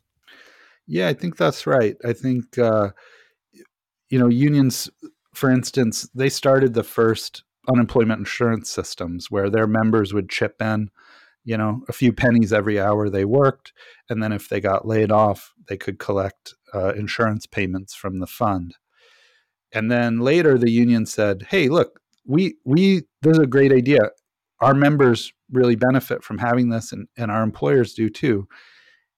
Yeah, 0.86 1.08
I 1.08 1.14
think 1.14 1.36
that's 1.36 1.66
right. 1.66 1.96
I 2.04 2.12
think, 2.12 2.58
uh, 2.58 2.90
you 4.10 4.18
know, 4.18 4.28
unions, 4.28 4.90
for 5.32 5.50
instance, 5.50 6.08
they 6.14 6.28
started 6.28 6.74
the 6.74 6.84
first 6.84 7.42
unemployment 7.68 8.18
insurance 8.18 8.68
systems 8.68 9.30
where 9.30 9.48
their 9.48 9.66
members 9.66 10.12
would 10.12 10.28
chip 10.28 10.60
in 10.60 10.90
you 11.44 11.56
know, 11.56 11.82
a 11.88 11.92
few 11.92 12.12
pennies 12.12 12.52
every 12.52 12.80
hour 12.80 13.08
they 13.08 13.24
worked. 13.24 13.72
And 14.08 14.22
then 14.22 14.32
if 14.32 14.48
they 14.48 14.60
got 14.60 14.86
laid 14.86 15.12
off, 15.12 15.52
they 15.68 15.76
could 15.76 15.98
collect 15.98 16.54
uh, 16.74 16.94
insurance 16.94 17.46
payments 17.46 17.94
from 17.94 18.18
the 18.18 18.26
fund. 18.26 18.76
And 19.72 19.90
then 19.90 20.20
later 20.20 20.56
the 20.56 20.70
union 20.70 21.04
said, 21.06 21.46
hey, 21.50 21.68
look, 21.68 22.00
we, 22.26 22.56
we, 22.64 23.02
this 23.22 23.36
is 23.36 23.38
a 23.38 23.46
great 23.46 23.72
idea. 23.72 24.10
Our 24.60 24.74
members 24.74 25.32
really 25.50 25.76
benefit 25.76 26.24
from 26.24 26.38
having 26.38 26.70
this, 26.70 26.92
and, 26.92 27.06
and 27.18 27.30
our 27.30 27.42
employers 27.42 27.92
do 27.92 28.08
too. 28.08 28.48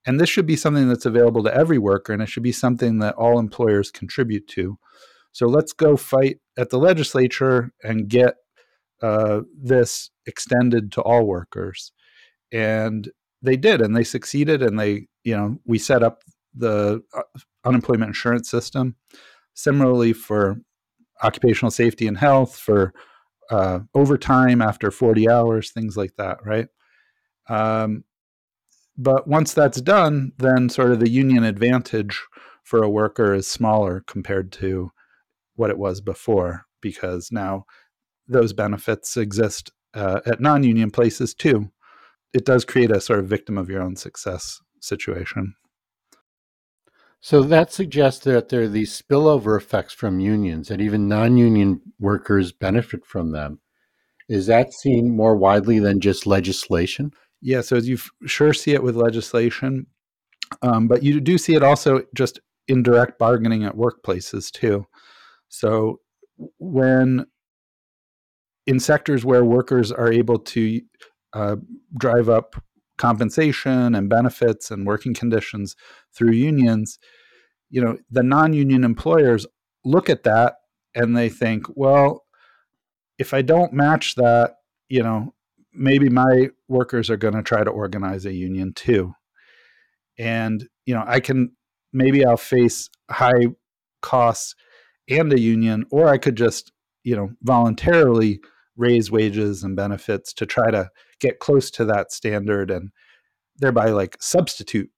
And 0.06 0.18
this 0.18 0.28
should 0.28 0.46
be 0.46 0.56
something 0.56 0.88
that's 0.88 1.06
available 1.06 1.44
to 1.44 1.54
every 1.54 1.78
worker, 1.78 2.12
and 2.12 2.22
it 2.22 2.28
should 2.28 2.42
be 2.42 2.52
something 2.52 2.98
that 2.98 3.14
all 3.14 3.38
employers 3.38 3.90
contribute 3.90 4.48
to. 4.48 4.78
So 5.32 5.46
let's 5.46 5.72
go 5.72 5.96
fight 5.96 6.38
at 6.58 6.70
the 6.70 6.78
legislature 6.78 7.72
and 7.84 8.08
get 8.08 8.34
uh, 9.02 9.42
this 9.56 10.10
extended 10.26 10.90
to 10.92 11.02
all 11.02 11.26
workers 11.26 11.92
and 12.52 13.10
they 13.42 13.56
did 13.56 13.80
and 13.80 13.96
they 13.96 14.04
succeeded 14.04 14.62
and 14.62 14.78
they 14.78 15.06
you 15.24 15.36
know 15.36 15.58
we 15.64 15.78
set 15.78 16.02
up 16.02 16.22
the 16.54 17.02
uh, 17.14 17.22
unemployment 17.64 18.08
insurance 18.08 18.50
system. 18.50 18.96
Similarly 19.54 20.12
for 20.12 20.56
occupational 21.22 21.70
safety 21.70 22.06
and 22.06 22.18
health 22.18 22.56
for 22.56 22.92
uh, 23.50 23.80
overtime 23.94 24.60
after 24.60 24.90
40 24.90 25.30
hours 25.30 25.70
things 25.70 25.96
like 25.96 26.14
that 26.16 26.44
right? 26.44 26.68
Um, 27.48 28.04
but 28.98 29.28
once 29.28 29.54
that's 29.54 29.80
done 29.80 30.32
then 30.38 30.68
sort 30.68 30.90
of 30.90 31.00
the 31.00 31.08
union 31.08 31.44
advantage 31.44 32.22
for 32.64 32.82
a 32.82 32.90
worker 32.90 33.32
is 33.32 33.46
smaller 33.46 34.02
compared 34.06 34.50
to 34.52 34.90
what 35.54 35.70
it 35.70 35.78
was 35.78 36.00
before 36.00 36.66
because 36.80 37.30
now 37.30 37.64
those 38.28 38.52
benefits 38.52 39.16
exist 39.16 39.70
uh, 39.94 40.20
at 40.26 40.40
non-union 40.40 40.90
places 40.90 41.32
too 41.32 41.70
it 42.32 42.44
does 42.44 42.64
create 42.64 42.90
a 42.90 43.00
sort 43.00 43.18
of 43.18 43.26
victim 43.26 43.56
of 43.58 43.68
your 43.70 43.82
own 43.82 43.96
success 43.96 44.60
situation. 44.80 45.54
So 47.20 47.42
that 47.42 47.72
suggests 47.72 48.24
that 48.24 48.50
there 48.50 48.62
are 48.62 48.68
these 48.68 49.02
spillover 49.02 49.56
effects 49.56 49.92
from 49.92 50.20
unions, 50.20 50.70
and 50.70 50.80
even 50.80 51.08
non 51.08 51.36
union 51.36 51.80
workers 51.98 52.52
benefit 52.52 53.04
from 53.04 53.32
them. 53.32 53.60
Is 54.28 54.46
that 54.46 54.72
seen 54.72 55.16
more 55.16 55.36
widely 55.36 55.78
than 55.78 56.00
just 56.00 56.26
legislation? 56.26 57.12
Yeah, 57.40 57.60
so 57.60 57.76
as 57.76 57.88
you 57.88 57.98
sure 58.26 58.52
see 58.52 58.72
it 58.72 58.82
with 58.82 58.96
legislation, 58.96 59.86
um, 60.62 60.88
but 60.88 61.02
you 61.02 61.20
do 61.20 61.38
see 61.38 61.54
it 61.54 61.62
also 61.62 62.02
just 62.14 62.40
in 62.68 62.82
direct 62.82 63.18
bargaining 63.18 63.64
at 63.64 63.76
workplaces 63.76 64.50
too. 64.50 64.86
So 65.48 66.00
when 66.58 67.26
in 68.66 68.80
sectors 68.80 69.24
where 69.24 69.44
workers 69.44 69.92
are 69.92 70.12
able 70.12 70.38
to 70.38 70.80
uh, 71.32 71.56
drive 71.98 72.28
up 72.28 72.56
compensation 72.98 73.94
and 73.94 74.08
benefits 74.08 74.70
and 74.70 74.86
working 74.86 75.14
conditions 75.14 75.76
through 76.14 76.32
unions, 76.32 76.98
you 77.70 77.80
know, 77.80 77.98
the 78.10 78.22
non-union 78.22 78.84
employers 78.84 79.46
look 79.84 80.08
at 80.08 80.24
that 80.24 80.54
and 80.94 81.16
they 81.16 81.28
think, 81.28 81.64
well, 81.74 82.24
if 83.18 83.34
I 83.34 83.42
don't 83.42 83.72
match 83.72 84.14
that, 84.14 84.54
you 84.88 85.02
know, 85.02 85.34
maybe 85.72 86.08
my 86.08 86.48
workers 86.68 87.10
are 87.10 87.16
going 87.16 87.34
to 87.34 87.42
try 87.42 87.62
to 87.62 87.70
organize 87.70 88.24
a 88.24 88.32
union 88.32 88.72
too. 88.72 89.14
And, 90.18 90.66
you 90.86 90.94
know, 90.94 91.04
I 91.06 91.20
can 91.20 91.52
maybe 91.92 92.24
I'll 92.24 92.36
face 92.36 92.88
high 93.10 93.48
costs 94.00 94.54
and 95.08 95.32
a 95.32 95.40
union, 95.40 95.84
or 95.90 96.08
I 96.08 96.18
could 96.18 96.36
just, 96.36 96.72
you 97.04 97.14
know, 97.14 97.30
voluntarily 97.42 98.40
raise 98.76 99.10
wages 99.10 99.62
and 99.62 99.76
benefits 99.76 100.32
to 100.34 100.46
try 100.46 100.70
to 100.70 100.88
get 101.20 101.38
close 101.38 101.70
to 101.70 101.84
that 101.84 102.12
standard 102.12 102.70
and 102.70 102.90
thereby 103.58 103.86
like 103.86 104.16
substitute 104.20 104.90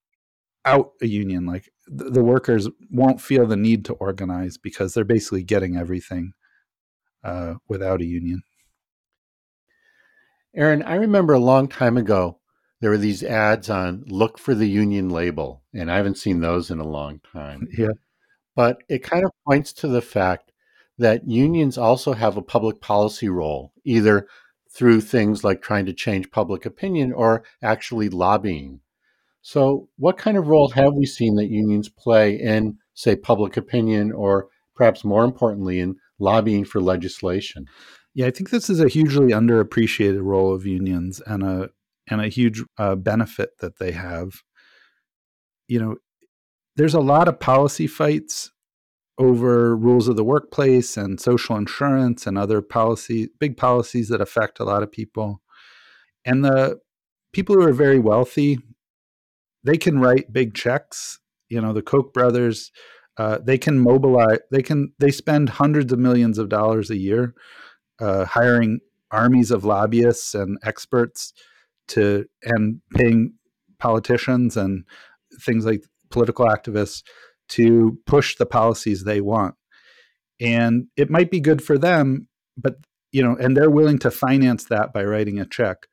out 0.64 0.90
a 1.00 1.06
union 1.06 1.46
like 1.46 1.70
the, 1.86 2.10
the 2.10 2.24
workers 2.24 2.68
won't 2.90 3.20
feel 3.20 3.46
the 3.46 3.56
need 3.56 3.84
to 3.84 3.94
organize 3.94 4.58
because 4.58 4.92
they're 4.92 5.04
basically 5.04 5.42
getting 5.42 5.76
everything 5.76 6.32
uh, 7.24 7.54
without 7.68 8.00
a 8.00 8.04
union. 8.04 8.42
Aaron 10.54 10.82
i 10.82 10.94
remember 10.94 11.34
a 11.34 11.38
long 11.38 11.68
time 11.68 11.96
ago 11.96 12.38
there 12.80 12.90
were 12.90 12.98
these 12.98 13.22
ads 13.22 13.68
on 13.68 14.04
look 14.08 14.38
for 14.38 14.54
the 14.54 14.68
union 14.68 15.10
label 15.10 15.62
and 15.74 15.90
i 15.90 15.96
haven't 15.96 16.18
seen 16.18 16.40
those 16.40 16.70
in 16.70 16.78
a 16.78 16.88
long 16.88 17.20
time. 17.32 17.68
Yeah. 17.78 17.92
But 18.56 18.78
it 18.88 19.04
kind 19.04 19.24
of 19.24 19.30
points 19.46 19.72
to 19.74 19.86
the 19.86 20.02
fact 20.02 20.50
that 20.98 21.28
unions 21.28 21.78
also 21.78 22.12
have 22.12 22.36
a 22.36 22.42
public 22.42 22.80
policy 22.80 23.28
role, 23.28 23.72
either 23.84 24.26
through 24.70 25.00
things 25.00 25.44
like 25.44 25.62
trying 25.62 25.86
to 25.86 25.92
change 25.92 26.30
public 26.30 26.66
opinion 26.66 27.12
or 27.12 27.42
actually 27.62 28.08
lobbying. 28.08 28.80
So, 29.40 29.88
what 29.96 30.18
kind 30.18 30.36
of 30.36 30.48
role 30.48 30.68
have 30.70 30.94
we 30.94 31.06
seen 31.06 31.36
that 31.36 31.48
unions 31.48 31.88
play 31.88 32.34
in, 32.38 32.78
say, 32.94 33.16
public 33.16 33.56
opinion, 33.56 34.12
or 34.12 34.48
perhaps 34.74 35.04
more 35.04 35.24
importantly, 35.24 35.80
in 35.80 35.96
lobbying 36.18 36.64
for 36.64 36.80
legislation? 36.80 37.66
Yeah, 38.14 38.26
I 38.26 38.30
think 38.30 38.50
this 38.50 38.68
is 38.68 38.80
a 38.80 38.88
hugely 38.88 39.32
underappreciated 39.32 40.22
role 40.22 40.52
of 40.52 40.66
unions 40.66 41.22
and 41.26 41.42
a 41.42 41.70
and 42.10 42.20
a 42.20 42.28
huge 42.28 42.64
uh, 42.78 42.96
benefit 42.96 43.50
that 43.60 43.78
they 43.78 43.92
have. 43.92 44.42
You 45.68 45.80
know, 45.80 45.96
there's 46.76 46.94
a 46.94 47.00
lot 47.00 47.28
of 47.28 47.38
policy 47.38 47.86
fights 47.86 48.50
over 49.18 49.76
rules 49.76 50.06
of 50.08 50.16
the 50.16 50.24
workplace 50.24 50.96
and 50.96 51.20
social 51.20 51.56
insurance 51.56 52.26
and 52.26 52.38
other 52.38 52.62
policy 52.62 53.28
big 53.38 53.56
policies 53.56 54.08
that 54.08 54.20
affect 54.20 54.60
a 54.60 54.64
lot 54.64 54.82
of 54.82 54.92
people. 54.92 55.42
And 56.24 56.44
the 56.44 56.78
people 57.32 57.56
who 57.56 57.62
are 57.62 57.72
very 57.72 57.98
wealthy 57.98 58.58
they 59.64 59.76
can 59.76 59.98
write 59.98 60.32
big 60.32 60.54
checks. 60.54 61.18
You 61.48 61.60
know 61.60 61.72
the 61.72 61.82
koch 61.82 62.12
brothers 62.12 62.70
uh, 63.16 63.38
they 63.42 63.58
can 63.58 63.78
mobilize 63.78 64.38
they 64.50 64.62
can 64.62 64.92
they 64.98 65.10
spend 65.10 65.50
hundreds 65.50 65.92
of 65.92 65.98
millions 65.98 66.38
of 66.38 66.48
dollars 66.48 66.90
a 66.90 66.96
year 66.96 67.34
uh, 68.00 68.24
hiring 68.24 68.80
armies 69.10 69.50
of 69.50 69.64
lobbyists 69.64 70.34
and 70.34 70.58
experts 70.62 71.32
to 71.88 72.26
and 72.44 72.80
paying 72.94 73.32
politicians 73.78 74.56
and 74.56 74.84
things 75.40 75.64
like 75.64 75.84
political 76.10 76.46
activists 76.46 77.02
to 77.48 77.98
push 78.06 78.36
the 78.36 78.46
policies 78.46 79.04
they 79.04 79.20
want. 79.20 79.54
And 80.40 80.86
it 80.96 81.10
might 81.10 81.30
be 81.30 81.40
good 81.40 81.62
for 81.62 81.78
them, 81.78 82.28
but 82.56 82.76
you 83.10 83.22
know, 83.22 83.36
and 83.36 83.56
they're 83.56 83.70
willing 83.70 83.98
to 84.00 84.10
finance 84.10 84.64
that 84.64 84.92
by 84.92 85.04
writing 85.04 85.40
a 85.40 85.46
check. 85.46 85.86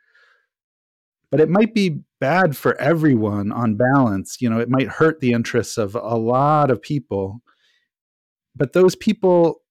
But 1.31 1.39
it 1.39 1.49
might 1.49 1.73
be 1.73 2.01
bad 2.19 2.55
for 2.55 2.79
everyone 2.79 3.51
on 3.51 3.75
balance. 3.75 4.37
You 4.41 4.49
know, 4.49 4.59
it 4.59 4.69
might 4.69 4.87
hurt 4.87 5.19
the 5.19 5.31
interests 5.31 5.77
of 5.77 5.95
a 5.95 6.15
lot 6.15 6.71
of 6.71 6.81
people. 6.81 7.41
But 8.55 8.73
those 8.73 8.95
people 8.95 9.61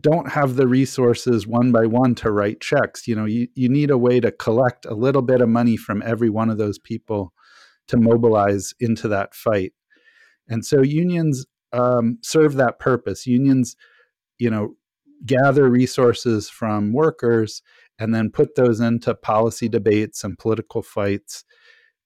don't 0.00 0.30
have 0.30 0.56
the 0.56 0.66
resources 0.66 1.46
one 1.46 1.70
by 1.70 1.86
one 1.86 2.14
to 2.16 2.30
write 2.30 2.60
checks. 2.60 3.06
You 3.06 3.14
know, 3.14 3.26
you, 3.26 3.48
you 3.54 3.68
need 3.68 3.90
a 3.90 3.98
way 3.98 4.20
to 4.20 4.32
collect 4.32 4.86
a 4.86 4.94
little 4.94 5.22
bit 5.22 5.40
of 5.40 5.48
money 5.48 5.76
from 5.76 6.02
every 6.04 6.30
one 6.30 6.48
of 6.48 6.58
those 6.58 6.78
people 6.78 7.32
to 7.88 7.96
mobilize 7.96 8.72
into 8.80 9.08
that 9.08 9.34
fight. 9.34 9.72
And 10.52 10.66
so 10.66 10.82
unions 10.82 11.46
um, 11.72 12.18
serve 12.22 12.54
that 12.54 12.78
purpose. 12.78 13.26
Unions, 13.26 13.74
you 14.38 14.50
know, 14.50 14.74
gather 15.24 15.66
resources 15.68 16.50
from 16.50 16.92
workers 16.92 17.62
and 17.98 18.14
then 18.14 18.30
put 18.30 18.54
those 18.54 18.78
into 18.78 19.14
policy 19.14 19.68
debates 19.68 20.22
and 20.22 20.38
political 20.38 20.82
fights 20.82 21.44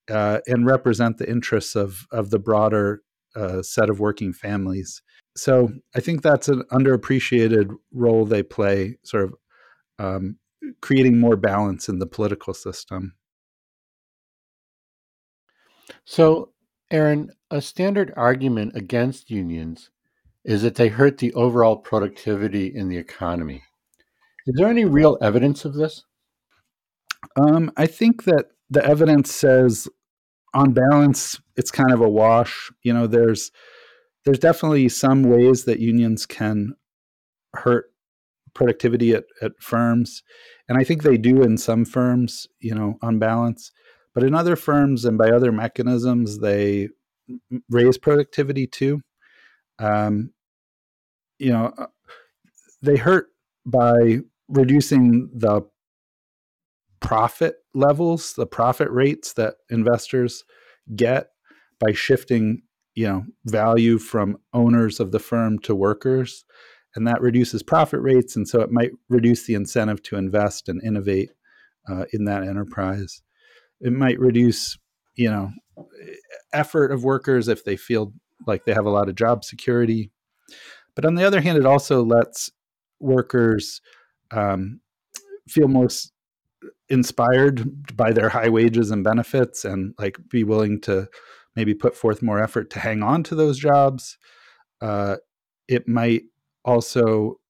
uh, 0.08 0.38
and 0.46 0.64
represent 0.64 1.18
the 1.18 1.28
interests 1.28 1.74
of, 1.74 2.06
of 2.12 2.30
the 2.30 2.38
broader 2.38 3.02
uh, 3.34 3.62
set 3.62 3.90
of 3.90 3.98
working 3.98 4.32
families. 4.32 5.02
So 5.36 5.72
I 5.96 6.00
think 6.00 6.22
that's 6.22 6.48
an 6.48 6.62
underappreciated 6.70 7.74
role 7.92 8.24
they 8.26 8.44
play, 8.44 8.96
sort 9.02 9.24
of 9.24 9.34
um, 9.98 10.38
creating 10.80 11.18
more 11.18 11.36
balance 11.36 11.88
in 11.88 11.98
the 11.98 12.06
political 12.06 12.54
system. 12.54 13.14
So 16.04 16.52
Aaron, 16.90 17.30
a 17.50 17.60
standard 17.60 18.12
argument 18.16 18.76
against 18.76 19.30
unions 19.30 19.90
is 20.44 20.62
that 20.62 20.76
they 20.76 20.88
hurt 20.88 21.18
the 21.18 21.32
overall 21.34 21.76
productivity 21.76 22.66
in 22.74 22.88
the 22.88 22.96
economy. 22.96 23.62
Is 24.46 24.54
there 24.56 24.68
any 24.68 24.84
real 24.84 25.18
evidence 25.20 25.64
of 25.64 25.74
this? 25.74 26.04
Um, 27.36 27.72
I 27.76 27.86
think 27.86 28.24
that 28.24 28.46
the 28.70 28.84
evidence 28.84 29.34
says, 29.34 29.88
on 30.54 30.72
balance, 30.72 31.40
it's 31.56 31.72
kind 31.72 31.92
of 31.92 32.00
a 32.00 32.08
wash. 32.08 32.70
You 32.82 32.92
know, 32.94 33.06
there's 33.06 33.50
there's 34.24 34.38
definitely 34.38 34.88
some 34.88 35.24
ways 35.24 35.64
that 35.64 35.78
unions 35.80 36.26
can 36.26 36.74
hurt 37.54 37.86
productivity 38.54 39.12
at, 39.12 39.24
at 39.42 39.52
firms, 39.60 40.22
and 40.68 40.78
I 40.78 40.84
think 40.84 41.02
they 41.02 41.16
do 41.18 41.42
in 41.42 41.58
some 41.58 41.84
firms. 41.84 42.46
You 42.60 42.74
know, 42.74 42.98
on 43.02 43.18
balance, 43.18 43.72
but 44.16 44.24
in 44.24 44.34
other 44.34 44.56
firms 44.56 45.04
and 45.04 45.18
by 45.18 45.28
other 45.28 45.52
mechanisms, 45.52 46.38
they 46.38 46.88
raise 47.68 47.98
productivity 47.98 48.66
too. 48.66 49.02
Um, 49.78 50.30
you 51.38 51.52
know, 51.52 51.74
uh, 51.76 51.88
they 52.80 52.96
hurt 52.96 53.26
by 53.66 54.20
reducing 54.48 55.28
the 55.34 55.60
profit 57.00 57.56
levels, 57.74 58.32
the 58.32 58.46
profit 58.46 58.90
rates 58.90 59.34
that 59.34 59.56
investors 59.68 60.44
get 60.94 61.28
by 61.78 61.92
shifting, 61.92 62.62
you 62.94 63.06
know, 63.06 63.22
value 63.44 63.98
from 63.98 64.38
owners 64.54 64.98
of 64.98 65.12
the 65.12 65.18
firm 65.18 65.58
to 65.58 65.74
workers. 65.74 66.46
And 66.94 67.06
that 67.06 67.20
reduces 67.20 67.62
profit 67.62 68.00
rates. 68.00 68.34
And 68.34 68.48
so 68.48 68.62
it 68.62 68.72
might 68.72 68.92
reduce 69.10 69.44
the 69.44 69.52
incentive 69.52 70.02
to 70.04 70.16
invest 70.16 70.70
and 70.70 70.82
innovate 70.82 71.32
uh, 71.86 72.06
in 72.14 72.24
that 72.24 72.44
enterprise 72.44 73.20
it 73.80 73.92
might 73.92 74.18
reduce 74.18 74.78
you 75.14 75.30
know 75.30 75.50
effort 76.52 76.90
of 76.90 77.04
workers 77.04 77.48
if 77.48 77.64
they 77.64 77.76
feel 77.76 78.12
like 78.46 78.64
they 78.64 78.74
have 78.74 78.86
a 78.86 78.90
lot 78.90 79.08
of 79.08 79.14
job 79.14 79.44
security. 79.44 80.10
But 80.94 81.04
on 81.04 81.14
the 81.14 81.24
other 81.24 81.40
hand 81.40 81.58
it 81.58 81.66
also 81.66 82.02
lets 82.02 82.50
workers 83.00 83.80
um, 84.30 84.80
feel 85.48 85.68
most 85.68 86.12
inspired 86.88 87.96
by 87.96 88.12
their 88.12 88.28
high 88.28 88.48
wages 88.48 88.90
and 88.90 89.04
benefits 89.04 89.64
and 89.64 89.94
like 89.98 90.16
be 90.30 90.44
willing 90.44 90.80
to 90.82 91.08
maybe 91.54 91.74
put 91.74 91.96
forth 91.96 92.22
more 92.22 92.42
effort 92.42 92.70
to 92.70 92.80
hang 92.80 93.02
on 93.02 93.22
to 93.24 93.34
those 93.34 93.58
jobs. 93.58 94.18
Uh, 94.80 95.16
it 95.68 95.88
might 95.88 96.22
also 96.64 97.40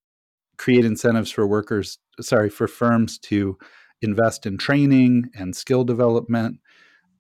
create 0.58 0.84
incentives 0.84 1.30
for 1.30 1.46
workers 1.46 1.98
sorry 2.20 2.48
for 2.48 2.66
firms 2.66 3.18
to 3.18 3.58
invest 4.02 4.46
in 4.46 4.58
training 4.58 5.30
and 5.34 5.56
skill 5.56 5.84
development 5.84 6.60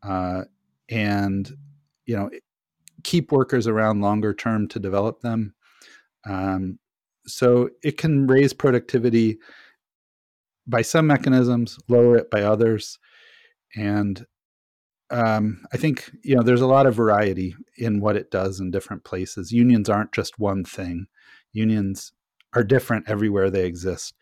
uh, 0.02 0.42
and 0.88 1.56
you 2.04 2.16
know 2.16 2.30
keep 3.02 3.32
workers 3.32 3.66
around 3.66 4.00
longer 4.00 4.34
term 4.34 4.68
to 4.68 4.78
develop 4.78 5.20
them. 5.20 5.54
Um, 6.24 6.78
so 7.26 7.70
it 7.82 7.98
can 7.98 8.26
raise 8.26 8.52
productivity 8.52 9.38
by 10.66 10.82
some 10.82 11.06
mechanisms 11.06 11.78
lower 11.88 12.16
it 12.16 12.30
by 12.30 12.42
others. 12.42 12.98
And 13.74 14.26
um, 15.10 15.64
i 15.72 15.76
think 15.76 16.10
you 16.24 16.34
know 16.34 16.42
there's 16.42 16.62
a 16.62 16.66
lot 16.66 16.84
of 16.84 16.96
variety 16.96 17.54
in 17.78 18.00
what 18.00 18.16
it 18.16 18.30
does 18.30 18.60
in 18.60 18.70
different 18.70 19.04
places. 19.04 19.52
Unions 19.52 19.88
aren't 19.88 20.12
just 20.12 20.38
one 20.38 20.64
thing. 20.64 21.06
Unions 21.52 22.12
are 22.54 22.64
different 22.64 23.08
everywhere 23.08 23.50
they 23.50 23.66
exist. 23.66 24.14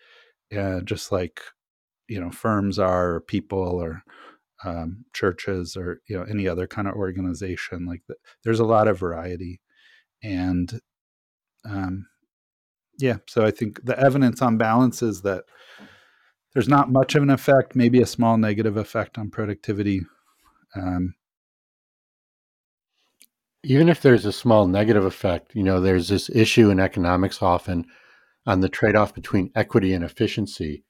Uh, 0.57 0.81
just 0.83 1.11
like 1.11 1.41
you 2.09 2.21
know 2.21 2.31
firms 2.31 2.79
are 2.79 3.15
or 3.17 3.21
people 3.21 3.59
or 3.59 4.03
um, 4.65 5.05
churches 5.13 5.77
or 5.77 6.01
you 6.09 6.17
know 6.17 6.25
any 6.25 6.49
other 6.49 6.67
kind 6.67 6.89
of 6.89 6.95
organization 6.95 7.87
like 7.87 8.03
that 8.09 8.17
there's 8.45 8.61
a 8.61 8.65
lot 8.65 8.89
of 8.89 8.99
variety 8.99 9.61
and 10.23 10.81
um, 11.69 12.07
yeah 12.99 13.17
so 13.29 13.45
i 13.45 13.51
think 13.51 13.85
the 13.85 13.99
evidence 13.99 14.41
on 14.43 14.57
balance 14.59 15.03
is 15.03 15.23
that 15.23 15.45
there's 16.55 16.69
not 16.69 16.93
much 16.93 17.15
of 17.15 17.23
an 17.23 17.31
effect 17.31 17.77
maybe 17.77 18.01
a 18.01 18.07
small 18.07 18.39
negative 18.39 18.77
effect 18.77 19.19
on 19.19 19.31
productivity 19.31 20.03
Um, 20.77 21.15
Even 23.65 23.89
if 23.89 24.03
there's 24.03 24.27
a 24.27 24.33
small 24.33 24.67
negative 24.69 25.05
effect, 25.05 25.55
you 25.55 25.63
know, 25.63 25.81
there's 25.81 26.09
this 26.09 26.29
issue 26.31 26.71
in 26.71 26.79
economics 26.81 27.43
often 27.43 27.87
on 28.47 28.61
the 28.61 28.69
trade 28.69 28.95
off 28.95 29.15
between 29.15 29.51
equity 29.55 29.93
and 29.95 30.05
efficiency. 30.05 30.84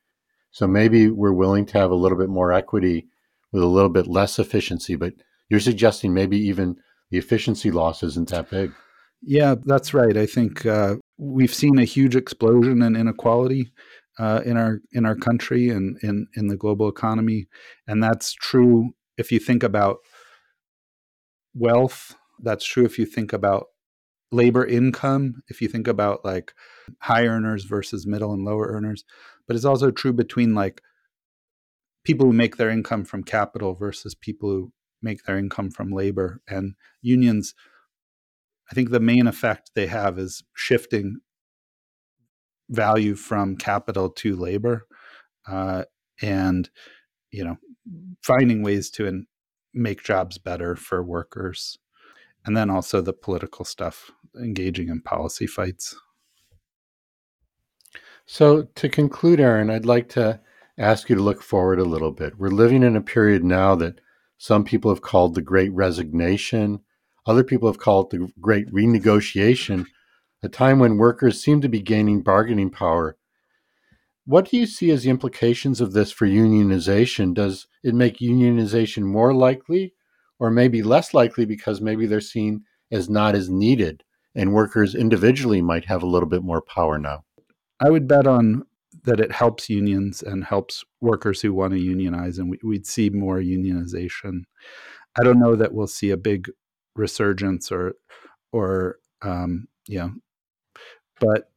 So 0.55 0.69
maybe 0.69 1.11
we're 1.11 1.33
willing 1.33 1.67
to 1.67 1.79
have 1.79 1.90
a 1.90 1.97
little 1.97 2.17
bit 2.17 2.29
more 2.29 2.53
equity 2.53 3.09
with 3.51 3.61
a 3.61 3.67
little 3.67 3.90
bit 3.90 4.07
less 4.07 4.38
efficiency, 4.38 4.95
but 4.95 5.12
you're 5.51 5.59
suggesting 5.59 6.14
maybe 6.14 6.38
even 6.38 6.77
the 7.11 7.19
efficiency 7.19 7.73
loss 7.73 8.05
isn't 8.05 8.31
that 8.31 8.51
big. 8.51 8.73
Yeah, 9.21 9.57
that's 9.64 9.93
right. 9.93 10.17
I 10.17 10.27
think 10.27 10.64
uh, 10.64 10.97
we've 11.19 11.53
seen 11.53 11.77
a 11.81 11.85
huge 11.85 12.14
explosion 12.14 12.83
in 12.83 12.95
inequality 12.95 13.73
uh, 14.21 14.43
in 14.45 14.57
our 14.57 14.81
in 14.93 15.05
our 15.05 15.17
country 15.17 15.71
and 15.71 15.99
in 16.05 16.29
in 16.37 16.47
the 16.47 16.57
global 16.57 16.88
economy, 16.88 17.49
and 17.88 18.01
that's 18.01 18.33
true 18.33 18.95
if 19.19 19.33
you 19.33 19.40
think 19.40 19.64
about 19.64 19.99
wealth. 21.53 22.14
That's 22.38 22.64
true 22.64 22.85
if 22.85 22.97
you 22.97 23.07
think 23.07 23.33
about 23.33 23.67
labor 24.31 24.64
income. 24.64 25.43
If 25.49 25.61
you 25.61 25.67
think 25.67 25.88
about 25.88 26.25
like 26.25 26.53
high 27.01 27.27
earners 27.27 27.64
versus 27.64 28.07
middle 28.07 28.33
and 28.33 28.45
lower 28.45 28.69
earners, 28.69 29.05
but 29.46 29.57
it's 29.57 29.64
also 29.64 29.90
true 29.90 30.12
between 30.12 30.54
like 30.54 30.80
people 32.04 32.26
who 32.26 32.33
make 32.33 32.57
their 32.57 32.70
income 32.70 33.04
from 33.04 33.24
capital 33.24 33.74
versus 33.74 34.14
people 34.14 34.50
who 34.50 34.72
make 35.02 35.24
their 35.24 35.38
income 35.38 35.70
from 35.70 35.90
labor 35.90 36.40
and 36.48 36.74
unions 37.02 37.54
I 38.70 38.74
think 38.74 38.90
the 38.90 39.00
main 39.00 39.26
effect 39.26 39.72
they 39.74 39.87
have 39.87 40.18
is 40.18 40.42
shifting 40.54 41.20
value 42.70 43.14
from 43.14 43.57
capital 43.57 44.09
to 44.09 44.37
labor, 44.37 44.87
uh, 45.46 45.85
and 46.22 46.70
you 47.30 47.44
know, 47.44 47.57
finding 48.22 48.62
ways 48.62 48.90
to 48.92 49.07
in, 49.07 49.26
make 49.74 50.02
jobs 50.02 50.38
better 50.38 50.76
for 50.76 51.02
workers, 51.02 51.78
and 52.46 52.57
then 52.57 52.70
also 52.70 53.00
the 53.00 53.12
political 53.12 53.64
stuff, 53.64 54.11
engaging 54.40 54.88
in 54.88 55.02
policy 55.02 55.46
fights. 55.46 55.94
So, 58.26 58.62
to 58.74 58.88
conclude, 58.88 59.40
Aaron, 59.40 59.70
I'd 59.70 59.87
like 59.87 60.08
to 60.10 60.40
ask 60.78 61.08
you 61.08 61.16
to 61.16 61.22
look 61.22 61.42
forward 61.42 61.78
a 61.78 61.84
little 61.84 62.10
bit. 62.10 62.38
We're 62.38 62.48
living 62.48 62.82
in 62.82 62.96
a 62.96 63.00
period 63.00 63.44
now 63.44 63.74
that 63.76 64.00
some 64.38 64.64
people 64.64 64.90
have 64.90 65.02
called 65.02 65.34
the 65.34 65.42
Great 65.42 65.72
Resignation 65.72 66.80
other 67.26 67.44
people 67.44 67.68
have 67.68 67.78
called 67.78 68.10
the 68.10 68.30
great 68.40 68.70
renegotiation, 68.70 69.87
a 70.42 70.48
time 70.48 70.78
when 70.78 70.98
workers 70.98 71.42
seem 71.42 71.60
to 71.62 71.68
be 71.68 71.80
gaining 71.80 72.22
bargaining 72.22 72.70
power. 72.70 73.16
What 74.26 74.50
do 74.50 74.56
you 74.56 74.66
see 74.66 74.90
as 74.90 75.04
the 75.04 75.10
implications 75.10 75.80
of 75.80 75.92
this 75.92 76.10
for 76.10 76.26
unionization? 76.26 77.34
Does 77.34 77.66
it 77.82 77.94
make 77.94 78.18
unionization 78.18 79.02
more 79.02 79.34
likely 79.34 79.94
or 80.38 80.50
maybe 80.50 80.82
less 80.82 81.14
likely 81.14 81.44
because 81.46 81.80
maybe 81.80 82.06
they're 82.06 82.20
seen 82.20 82.64
as 82.90 83.08
not 83.08 83.34
as 83.34 83.48
needed 83.48 84.02
and 84.34 84.52
workers 84.52 84.94
individually 84.94 85.62
might 85.62 85.87
have 85.87 86.02
a 86.02 86.06
little 86.06 86.28
bit 86.28 86.42
more 86.42 86.60
power 86.60 86.98
now? 86.98 87.23
I 87.80 87.90
would 87.90 88.08
bet 88.08 88.26
on 88.26 88.64
that 89.04 89.20
it 89.20 89.32
helps 89.32 89.68
unions 89.68 90.22
and 90.22 90.44
helps 90.44 90.84
workers 91.00 91.40
who 91.40 91.52
want 91.52 91.72
to 91.72 91.80
unionize, 91.80 92.38
and 92.38 92.56
we'd 92.62 92.87
see 92.87 93.10
more 93.10 93.38
unionization. 93.38 94.44
I 95.18 95.22
don't 95.22 95.40
know 95.40 95.56
that 95.56 95.72
we'll 95.74 95.87
see 95.87 96.10
a 96.10 96.16
big 96.16 96.50
resurgence 96.96 97.70
or 97.70 97.94
or 98.52 98.98
um, 99.22 99.68
yeah. 99.88 100.08
But 101.20 101.50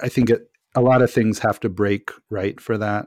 i 0.00 0.08
think 0.08 0.30
it, 0.30 0.50
a 0.74 0.80
lot 0.80 1.02
of 1.02 1.10
things 1.10 1.40
have 1.40 1.58
to 1.60 1.68
break 1.68 2.10
right 2.30 2.60
for 2.60 2.78
that. 2.78 3.06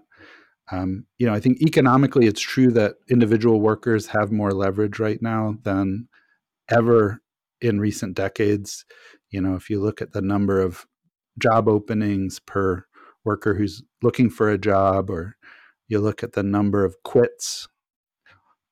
Um, 0.71 1.05
you 1.19 1.27
know 1.27 1.33
i 1.33 1.39
think 1.39 1.61
economically 1.61 2.25
it's 2.25 2.41
true 2.41 2.71
that 2.71 2.95
individual 3.07 3.61
workers 3.61 4.07
have 4.07 4.31
more 4.31 4.51
leverage 4.51 4.97
right 4.99 5.21
now 5.21 5.57
than 5.61 6.07
ever 6.69 7.21
in 7.61 7.79
recent 7.79 8.15
decades. 8.15 8.85
You 9.29 9.41
know 9.41 9.55
if 9.55 9.69
you 9.69 9.81
look 9.81 10.01
at 10.01 10.11
the 10.13 10.21
number 10.21 10.59
of 10.59 10.85
job 11.39 11.67
openings 11.67 12.39
per 12.39 12.85
worker 13.23 13.55
who's 13.55 13.83
looking 14.01 14.29
for 14.29 14.49
a 14.49 14.57
job 14.57 15.09
or 15.09 15.35
you 15.87 15.99
look 15.99 16.23
at 16.23 16.33
the 16.33 16.43
number 16.43 16.83
of 16.83 16.95
quits 17.03 17.67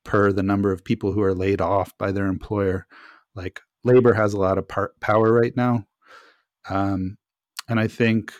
per 0.03 0.31
the 0.31 0.43
number 0.43 0.71
of 0.71 0.83
people 0.83 1.11
who 1.11 1.21
are 1.21 1.33
laid 1.33 1.61
off 1.61 1.97
by 1.97 2.11
their 2.11 2.27
employer. 2.27 2.85
Like 3.35 3.61
labor 3.83 4.13
has 4.13 4.33
a 4.33 4.39
lot 4.39 4.57
of 4.57 4.67
par- 4.67 4.93
power 4.99 5.31
right 5.31 5.55
now. 5.55 5.85
Um, 6.69 7.17
and 7.67 7.79
I 7.79 7.87
think 7.87 8.33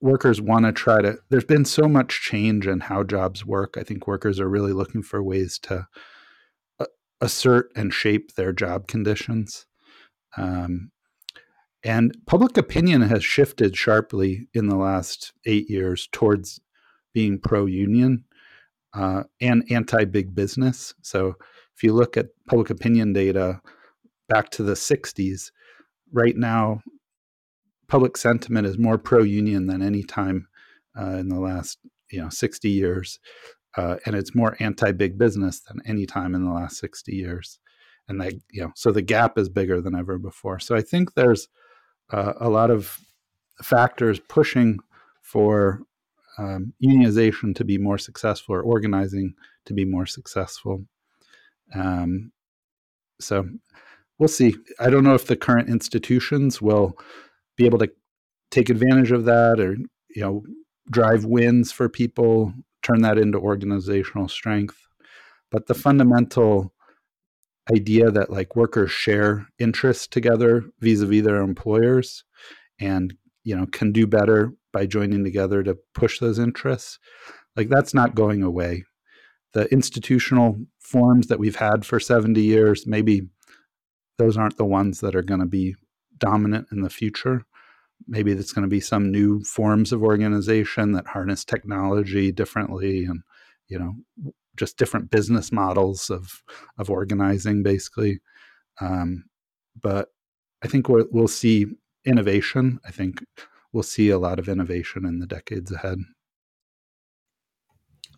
workers 0.00 0.40
want 0.40 0.66
to 0.66 0.72
try 0.72 1.00
to, 1.00 1.18
there's 1.30 1.44
been 1.44 1.64
so 1.64 1.88
much 1.88 2.22
change 2.22 2.66
in 2.66 2.80
how 2.80 3.02
jobs 3.02 3.44
work. 3.44 3.76
I 3.78 3.82
think 3.82 4.06
workers 4.06 4.40
are 4.40 4.48
really 4.48 4.72
looking 4.72 5.02
for 5.02 5.22
ways 5.22 5.58
to 5.60 5.86
uh, 6.80 6.86
assert 7.20 7.70
and 7.74 7.92
shape 7.92 8.34
their 8.34 8.52
job 8.52 8.86
conditions. 8.86 9.66
Um, 10.36 10.90
and 11.84 12.16
public 12.26 12.56
opinion 12.56 13.02
has 13.02 13.24
shifted 13.24 13.76
sharply 13.76 14.48
in 14.54 14.68
the 14.68 14.76
last 14.76 15.32
eight 15.46 15.68
years 15.68 16.08
towards 16.12 16.60
being 17.12 17.38
pro 17.38 17.66
union 17.66 18.24
uh, 18.94 19.24
and 19.40 19.64
anti 19.70 20.04
big 20.04 20.34
business. 20.34 20.94
So 21.02 21.34
if 21.76 21.82
you 21.82 21.92
look 21.92 22.16
at 22.16 22.28
public 22.48 22.70
opinion 22.70 23.12
data 23.12 23.60
back 24.28 24.50
to 24.50 24.62
the 24.62 24.74
60s, 24.74 25.50
right 26.12 26.36
now, 26.36 26.82
public 27.88 28.16
sentiment 28.16 28.66
is 28.66 28.78
more 28.78 28.98
pro 28.98 29.22
union 29.22 29.66
than 29.66 29.82
any 29.82 30.02
time 30.02 30.46
uh, 30.98 31.16
in 31.16 31.28
the 31.28 31.40
last 31.40 31.78
you 32.10 32.20
know 32.20 32.28
60 32.28 32.68
years. 32.68 33.18
Uh, 33.76 33.96
and 34.04 34.14
it's 34.14 34.34
more 34.34 34.56
anti 34.60 34.92
big 34.92 35.18
business 35.18 35.60
than 35.60 35.80
any 35.86 36.06
time 36.06 36.34
in 36.34 36.44
the 36.44 36.52
last 36.52 36.76
60 36.78 37.12
years. 37.12 37.58
And 38.08 38.20
that, 38.20 38.34
you 38.50 38.62
know, 38.62 38.72
so 38.76 38.92
the 38.92 39.00
gap 39.00 39.38
is 39.38 39.48
bigger 39.48 39.80
than 39.80 39.94
ever 39.94 40.18
before. 40.18 40.58
So 40.58 40.76
I 40.76 40.82
think 40.82 41.14
there's 41.14 41.48
uh, 42.12 42.34
a 42.40 42.48
lot 42.48 42.70
of 42.70 42.98
factors 43.62 44.20
pushing 44.28 44.78
for 45.20 45.82
um, 46.38 46.72
unionization 46.82 47.54
to 47.54 47.64
be 47.64 47.78
more 47.78 47.98
successful 47.98 48.54
or 48.54 48.62
organizing 48.62 49.34
to 49.66 49.74
be 49.74 49.84
more 49.84 50.06
successful. 50.06 50.84
Um, 51.74 52.32
so 53.20 53.48
we'll 54.18 54.28
see. 54.28 54.56
I 54.80 54.90
don't 54.90 55.04
know 55.04 55.14
if 55.14 55.26
the 55.26 55.36
current 55.36 55.68
institutions 55.68 56.60
will 56.60 56.98
be 57.56 57.66
able 57.66 57.78
to 57.78 57.90
take 58.50 58.68
advantage 58.70 59.12
of 59.12 59.24
that 59.24 59.60
or 59.60 59.76
you 60.14 60.22
know 60.22 60.42
drive 60.90 61.24
wins 61.24 61.72
for 61.72 61.88
people, 61.88 62.52
turn 62.82 63.02
that 63.02 63.18
into 63.18 63.38
organizational 63.38 64.28
strength. 64.28 64.76
But 65.50 65.66
the 65.66 65.74
fundamental 65.74 66.72
idea 67.70 68.10
that 68.10 68.30
like 68.30 68.56
workers 68.56 68.90
share 68.90 69.46
interests 69.58 70.06
together 70.06 70.64
vis-a-vis 70.80 71.22
their 71.22 71.40
employers 71.40 72.24
and 72.80 73.14
you 73.44 73.56
know 73.56 73.66
can 73.66 73.92
do 73.92 74.06
better 74.06 74.52
by 74.72 74.86
joining 74.86 75.22
together 75.22 75.62
to 75.62 75.78
push 75.94 76.18
those 76.18 76.38
interests 76.38 76.98
like 77.56 77.68
that's 77.68 77.94
not 77.94 78.14
going 78.14 78.42
away. 78.42 78.84
The 79.52 79.70
institutional 79.72 80.56
forms 80.80 81.26
that 81.26 81.38
we've 81.38 81.56
had 81.56 81.84
for 81.84 82.00
70 82.00 82.40
years 82.40 82.86
maybe 82.86 83.22
those 84.18 84.36
aren't 84.36 84.56
the 84.56 84.64
ones 84.64 85.00
that 85.00 85.14
are 85.14 85.22
going 85.22 85.40
to 85.40 85.46
be 85.46 85.74
dominant 86.18 86.68
in 86.72 86.82
the 86.82 86.90
future. 86.90 87.44
Maybe 88.06 88.32
it's 88.32 88.52
going 88.52 88.62
to 88.62 88.68
be 88.68 88.80
some 88.80 89.10
new 89.10 89.42
forms 89.44 89.92
of 89.92 90.02
organization 90.02 90.92
that 90.92 91.08
harness 91.08 91.44
technology 91.44 92.32
differently 92.32 93.04
and 93.04 93.22
you 93.68 93.78
know 93.78 94.32
just 94.56 94.76
different 94.76 95.10
business 95.10 95.50
models 95.52 96.10
of 96.10 96.42
of 96.78 96.90
organizing 96.90 97.62
basically. 97.62 98.20
Um, 98.80 99.24
but 99.80 100.08
i 100.62 100.68
think 100.68 100.88
we'll, 100.88 101.06
we'll 101.10 101.28
see 101.28 101.66
innovation. 102.04 102.78
I 102.86 102.90
think 102.90 103.24
we'll 103.72 103.82
see 103.82 104.10
a 104.10 104.18
lot 104.18 104.38
of 104.38 104.48
innovation 104.48 105.06
in 105.06 105.18
the 105.18 105.26
decades 105.26 105.72
ahead. 105.72 105.98